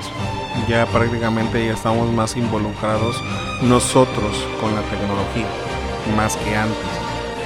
Ya 0.68 0.86
prácticamente 0.86 1.66
ya 1.66 1.72
estamos 1.72 2.12
más 2.12 2.36
involucrados 2.36 3.20
nosotros 3.62 4.46
con 4.60 4.74
la 4.74 4.82
tecnología, 4.82 5.46
más 6.16 6.36
que 6.36 6.56
antes. 6.56 6.76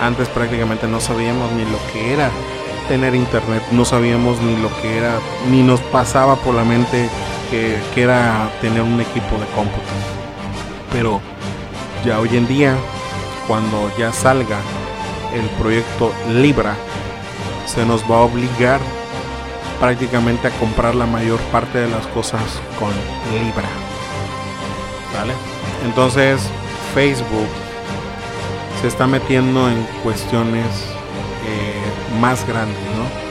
Antes 0.00 0.28
prácticamente 0.28 0.86
no 0.86 1.00
sabíamos 1.00 1.50
ni 1.52 1.64
lo 1.64 1.78
que 1.92 2.12
era 2.12 2.30
tener 2.88 3.14
internet, 3.14 3.62
no 3.72 3.84
sabíamos 3.84 4.40
ni 4.40 4.56
lo 4.56 4.68
que 4.80 4.98
era, 4.98 5.18
ni 5.50 5.62
nos 5.62 5.80
pasaba 5.80 6.36
por 6.36 6.54
la 6.54 6.64
mente 6.64 7.08
que, 7.50 7.78
era 7.96 8.50
tener 8.60 8.82
un 8.82 9.00
equipo 9.00 9.36
de 9.38 9.46
cómputo. 9.54 9.88
Pero 10.92 11.20
ya 12.04 12.20
hoy 12.20 12.36
en 12.36 12.46
día, 12.46 12.76
cuando 13.46 13.90
ya 13.98 14.12
salga 14.12 14.58
el 15.34 15.46
proyecto 15.60 16.12
Libra, 16.30 16.74
se 17.66 17.84
nos 17.84 18.02
va 18.02 18.16
a 18.16 18.22
obligar 18.22 18.80
prácticamente 19.80 20.48
a 20.48 20.50
comprar 20.52 20.94
la 20.94 21.06
mayor 21.06 21.38
parte 21.52 21.78
de 21.78 21.88
las 21.88 22.06
cosas 22.08 22.42
con 22.78 22.90
Libra. 23.32 23.68
¿Vale? 25.14 25.34
Entonces, 25.84 26.40
Facebook, 26.94 27.48
se 28.80 28.88
está 28.88 29.06
metiendo 29.06 29.68
en 29.68 29.82
cuestiones 30.02 30.66
eh, 31.46 32.18
más 32.20 32.46
grandes, 32.46 32.76
¿no? 32.96 33.28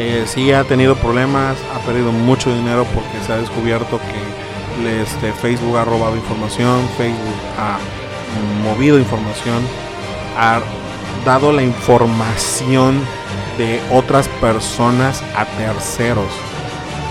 Eh, 0.00 0.24
sí 0.26 0.52
ha 0.52 0.64
tenido 0.64 0.94
problemas, 0.96 1.56
ha 1.74 1.80
perdido 1.80 2.12
mucho 2.12 2.54
dinero 2.54 2.86
porque 2.94 3.24
se 3.26 3.32
ha 3.32 3.36
descubierto 3.38 3.98
que 3.98 5.02
este, 5.02 5.32
Facebook 5.32 5.76
ha 5.76 5.84
robado 5.84 6.14
información, 6.16 6.88
Facebook 6.96 7.34
ha 7.58 7.78
movido 8.62 8.98
información, 8.98 9.60
ha 10.36 10.60
dado 11.28 11.52
la 11.52 11.62
información 11.62 12.98
de 13.58 13.82
otras 13.92 14.26
personas 14.40 15.22
a 15.36 15.44
terceros. 15.44 16.32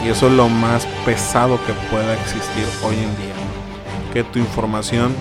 Y 0.03 0.09
eso 0.09 0.25
es 0.25 0.33
lo 0.33 0.49
más 0.49 0.87
pesado 1.05 1.59
que 1.67 1.73
pueda 1.91 2.15
existir 2.15 2.65
hoy 2.83 2.95
en 2.95 3.15
día. 3.17 3.35
Que 4.11 4.23
tu 4.23 4.39
información 4.39 5.13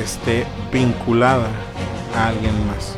esté 0.00 0.46
vinculada 0.72 1.48
a 2.16 2.28
alguien 2.28 2.54
más. 2.68 2.94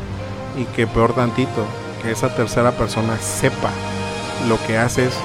Y 0.55 0.65
que 0.65 0.85
peor 0.85 1.15
tantito, 1.15 1.65
que 2.03 2.11
esa 2.11 2.35
tercera 2.35 2.71
persona 2.73 3.17
sepa 3.17 3.71
lo 4.47 4.63
que 4.67 4.77
haces 4.77 5.15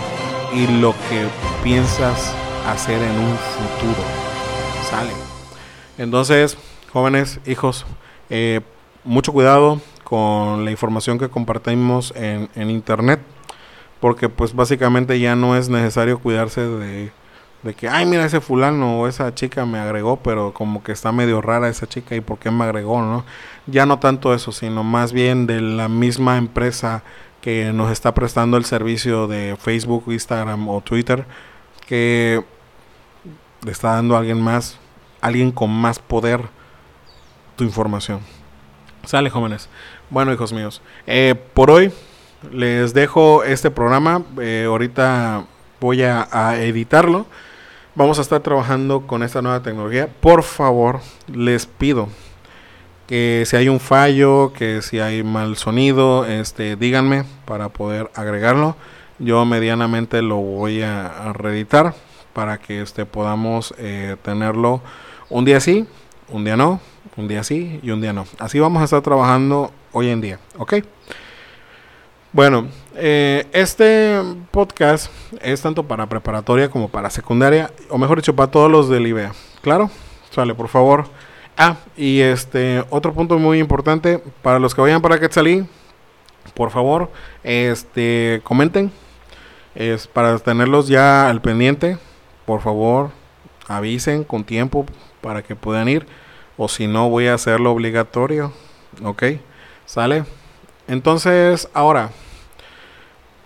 y 0.54 0.68
lo 0.80 0.92
que 1.10 1.26
piensas 1.62 2.32
hacer 2.66 3.02
en 3.02 3.10
un 3.10 3.36
futuro. 3.36 4.02
Sale. 4.88 5.12
Entonces, 5.98 6.56
jóvenes, 6.94 7.40
hijos, 7.44 7.84
eh, 8.30 8.62
mucho 9.04 9.34
cuidado 9.34 9.82
con 10.08 10.64
la 10.64 10.70
información 10.70 11.18
que 11.18 11.28
compartimos 11.28 12.14
en, 12.16 12.48
en 12.54 12.70
internet, 12.70 13.20
porque 14.00 14.30
pues 14.30 14.54
básicamente 14.54 15.20
ya 15.20 15.36
no 15.36 15.54
es 15.54 15.68
necesario 15.68 16.18
cuidarse 16.18 16.62
de, 16.62 17.12
de 17.62 17.74
que, 17.74 17.90
ay, 17.90 18.06
mira 18.06 18.24
ese 18.24 18.40
fulano 18.40 19.00
o 19.00 19.06
esa 19.06 19.34
chica 19.34 19.66
me 19.66 19.78
agregó, 19.78 20.16
pero 20.16 20.54
como 20.54 20.82
que 20.82 20.92
está 20.92 21.12
medio 21.12 21.42
rara 21.42 21.68
esa 21.68 21.86
chica 21.86 22.16
y 22.16 22.22
por 22.22 22.38
qué 22.38 22.50
me 22.50 22.64
agregó, 22.64 23.02
¿no? 23.02 23.26
Ya 23.66 23.84
no 23.84 23.98
tanto 23.98 24.32
eso, 24.32 24.50
sino 24.50 24.82
más 24.82 25.12
bien 25.12 25.46
de 25.46 25.60
la 25.60 25.90
misma 25.90 26.38
empresa 26.38 27.02
que 27.42 27.74
nos 27.74 27.92
está 27.92 28.14
prestando 28.14 28.56
el 28.56 28.64
servicio 28.64 29.26
de 29.26 29.58
Facebook, 29.60 30.04
Instagram 30.06 30.70
o 30.70 30.80
Twitter, 30.80 31.26
que 31.86 32.42
le 33.62 33.70
está 33.70 33.96
dando 33.96 34.16
a 34.16 34.20
alguien 34.20 34.40
más, 34.40 34.78
alguien 35.20 35.52
con 35.52 35.68
más 35.70 35.98
poder 35.98 36.48
tu 37.56 37.64
información. 37.64 38.37
Sale, 39.08 39.30
jóvenes. 39.30 39.70
Bueno, 40.10 40.34
hijos 40.34 40.52
míos, 40.52 40.82
eh, 41.06 41.34
por 41.54 41.70
hoy 41.70 41.90
les 42.52 42.92
dejo 42.92 43.42
este 43.42 43.70
programa. 43.70 44.22
Eh, 44.38 44.66
ahorita 44.68 45.46
voy 45.80 46.02
a, 46.02 46.58
editarlo. 46.60 47.24
Vamos 47.94 48.18
a 48.18 48.20
estar 48.20 48.42
trabajando 48.42 49.06
con 49.06 49.22
esta 49.22 49.40
nueva 49.40 49.62
tecnología. 49.62 50.10
Por 50.20 50.42
favor, 50.42 51.00
les 51.26 51.64
pido 51.64 52.10
que 53.06 53.44
si 53.46 53.56
hay 53.56 53.70
un 53.70 53.80
fallo, 53.80 54.52
que 54.52 54.82
si 54.82 55.00
hay 55.00 55.22
mal 55.22 55.56
sonido, 55.56 56.26
este, 56.26 56.76
díganme 56.76 57.24
para 57.46 57.70
poder 57.70 58.10
agregarlo. 58.14 58.76
Yo 59.18 59.42
medianamente 59.46 60.20
lo 60.20 60.36
voy 60.36 60.82
a, 60.82 61.32
reeditar 61.32 61.94
para 62.34 62.58
que 62.58 62.82
este, 62.82 63.06
podamos 63.06 63.72
eh, 63.78 64.16
tenerlo 64.20 64.82
un 65.30 65.46
día 65.46 65.60
sí, 65.60 65.86
un 66.28 66.44
día 66.44 66.58
no, 66.58 66.78
un 67.16 67.28
día 67.28 67.44
sí 67.44 67.80
y 67.82 67.90
un 67.90 68.00
día 68.00 68.12
no. 68.12 68.26
Así 68.38 68.58
vamos 68.58 68.82
a 68.82 68.84
estar 68.84 69.02
trabajando 69.02 69.72
hoy 69.92 70.08
en 70.08 70.20
día, 70.20 70.38
¿ok? 70.56 70.74
Bueno, 72.32 72.68
eh, 72.94 73.46
este 73.52 74.20
podcast 74.50 75.10
es 75.40 75.62
tanto 75.62 75.82
para 75.82 76.06
preparatoria 76.06 76.70
como 76.70 76.88
para 76.88 77.10
secundaria, 77.10 77.70
o 77.88 77.98
mejor 77.98 78.18
dicho, 78.18 78.36
para 78.36 78.50
todos 78.50 78.70
los 78.70 78.88
del 78.88 79.06
IBEA. 79.06 79.32
¿Claro? 79.62 79.90
Sale, 80.30 80.54
por 80.54 80.68
favor 80.68 81.06
Ah, 81.60 81.74
y 81.96 82.20
este 82.20 82.84
otro 82.88 83.12
punto 83.12 83.36
muy 83.36 83.58
importante 83.58 84.22
para 84.42 84.60
los 84.60 84.76
que 84.76 84.80
vayan 84.80 85.02
para 85.02 85.18
Quetzalí, 85.18 85.66
por 86.54 86.70
favor, 86.70 87.10
este 87.42 88.40
comenten 88.44 88.92
es 89.74 90.06
para 90.06 90.38
tenerlos 90.38 90.86
ya 90.86 91.28
al 91.28 91.40
pendiente. 91.40 91.98
Por 92.46 92.60
favor, 92.60 93.10
avisen 93.66 94.22
con 94.22 94.44
tiempo 94.44 94.86
para 95.20 95.42
que 95.42 95.56
puedan 95.56 95.88
ir 95.88 96.06
o 96.58 96.68
si 96.68 96.86
no 96.86 97.08
voy 97.08 97.28
a 97.28 97.34
hacerlo 97.34 97.72
obligatorio. 97.72 98.52
¿Ok? 99.02 99.22
¿Sale? 99.86 100.24
Entonces, 100.86 101.70
ahora 101.72 102.10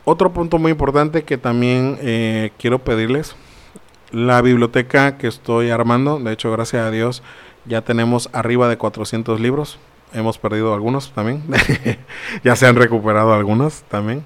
otro 0.04 0.32
punto 0.32 0.58
muy 0.58 0.72
importante 0.72 1.22
que 1.22 1.38
también 1.38 1.96
eh, 2.00 2.50
quiero 2.58 2.80
pedirles 2.80 3.36
la 4.10 4.42
biblioteca 4.42 5.16
que 5.16 5.28
estoy 5.28 5.70
armando, 5.70 6.18
de 6.18 6.32
hecho, 6.32 6.50
gracias 6.50 6.84
a 6.84 6.90
Dios, 6.90 7.22
ya 7.64 7.82
tenemos 7.82 8.28
arriba 8.32 8.68
de 8.68 8.76
400 8.76 9.40
libros. 9.40 9.78
Hemos 10.12 10.38
perdido 10.38 10.74
algunos 10.74 11.12
también. 11.12 11.42
ya 12.44 12.56
se 12.56 12.66
han 12.66 12.76
recuperado 12.76 13.32
algunos 13.32 13.82
también. 13.84 14.24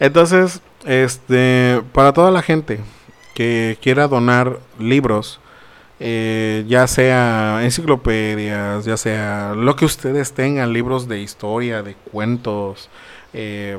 Entonces, 0.00 0.60
este, 0.84 1.80
para 1.92 2.12
toda 2.12 2.30
la 2.30 2.42
gente 2.42 2.80
que 3.34 3.78
quiera 3.80 4.08
donar 4.08 4.58
libros, 4.78 5.40
eh, 6.04 6.64
ya 6.66 6.88
sea 6.88 7.60
enciclopedias, 7.62 8.84
ya 8.84 8.96
sea 8.96 9.54
lo 9.56 9.76
que 9.76 9.84
ustedes 9.84 10.32
tengan, 10.32 10.72
libros 10.72 11.06
de 11.06 11.20
historia, 11.20 11.84
de 11.84 11.94
cuentos, 11.94 12.90
eh, 13.32 13.78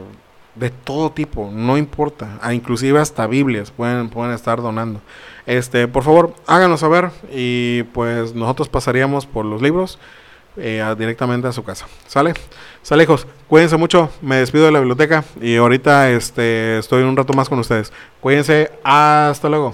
de 0.55 0.69
todo 0.69 1.11
tipo, 1.11 1.51
no 1.51 1.77
importa, 1.77 2.39
ah, 2.41 2.53
inclusive 2.53 2.97
hasta 2.97 3.27
Biblias 3.27 3.71
pueden, 3.71 4.07
pueden 4.07 4.33
estar 4.33 4.61
donando. 4.61 5.01
Este, 5.45 5.89
por 5.89 6.03
favor, 6.03 6.33
háganos 6.47 6.79
saber 6.79 7.09
y 7.29 7.83
pues 7.91 8.33
nosotros 8.33 8.69
pasaríamos 8.69 9.25
por 9.25 9.43
los 9.43 9.61
libros 9.61 9.99
eh, 10.55 10.81
directamente 10.97 11.49
a 11.49 11.51
su 11.51 11.65
casa. 11.65 11.87
¿Sale? 12.07 12.35
Sale, 12.83 13.03
hijos. 13.03 13.27
Cuídense 13.49 13.75
mucho. 13.75 14.09
Me 14.21 14.37
despido 14.37 14.63
de 14.65 14.71
la 14.71 14.79
biblioteca 14.79 15.25
y 15.41 15.57
ahorita 15.57 16.09
este, 16.11 16.77
estoy 16.77 17.03
un 17.03 17.17
rato 17.17 17.33
más 17.33 17.49
con 17.49 17.59
ustedes. 17.59 17.91
Cuídense. 18.21 18.71
Hasta 18.81 19.49
luego. 19.49 19.73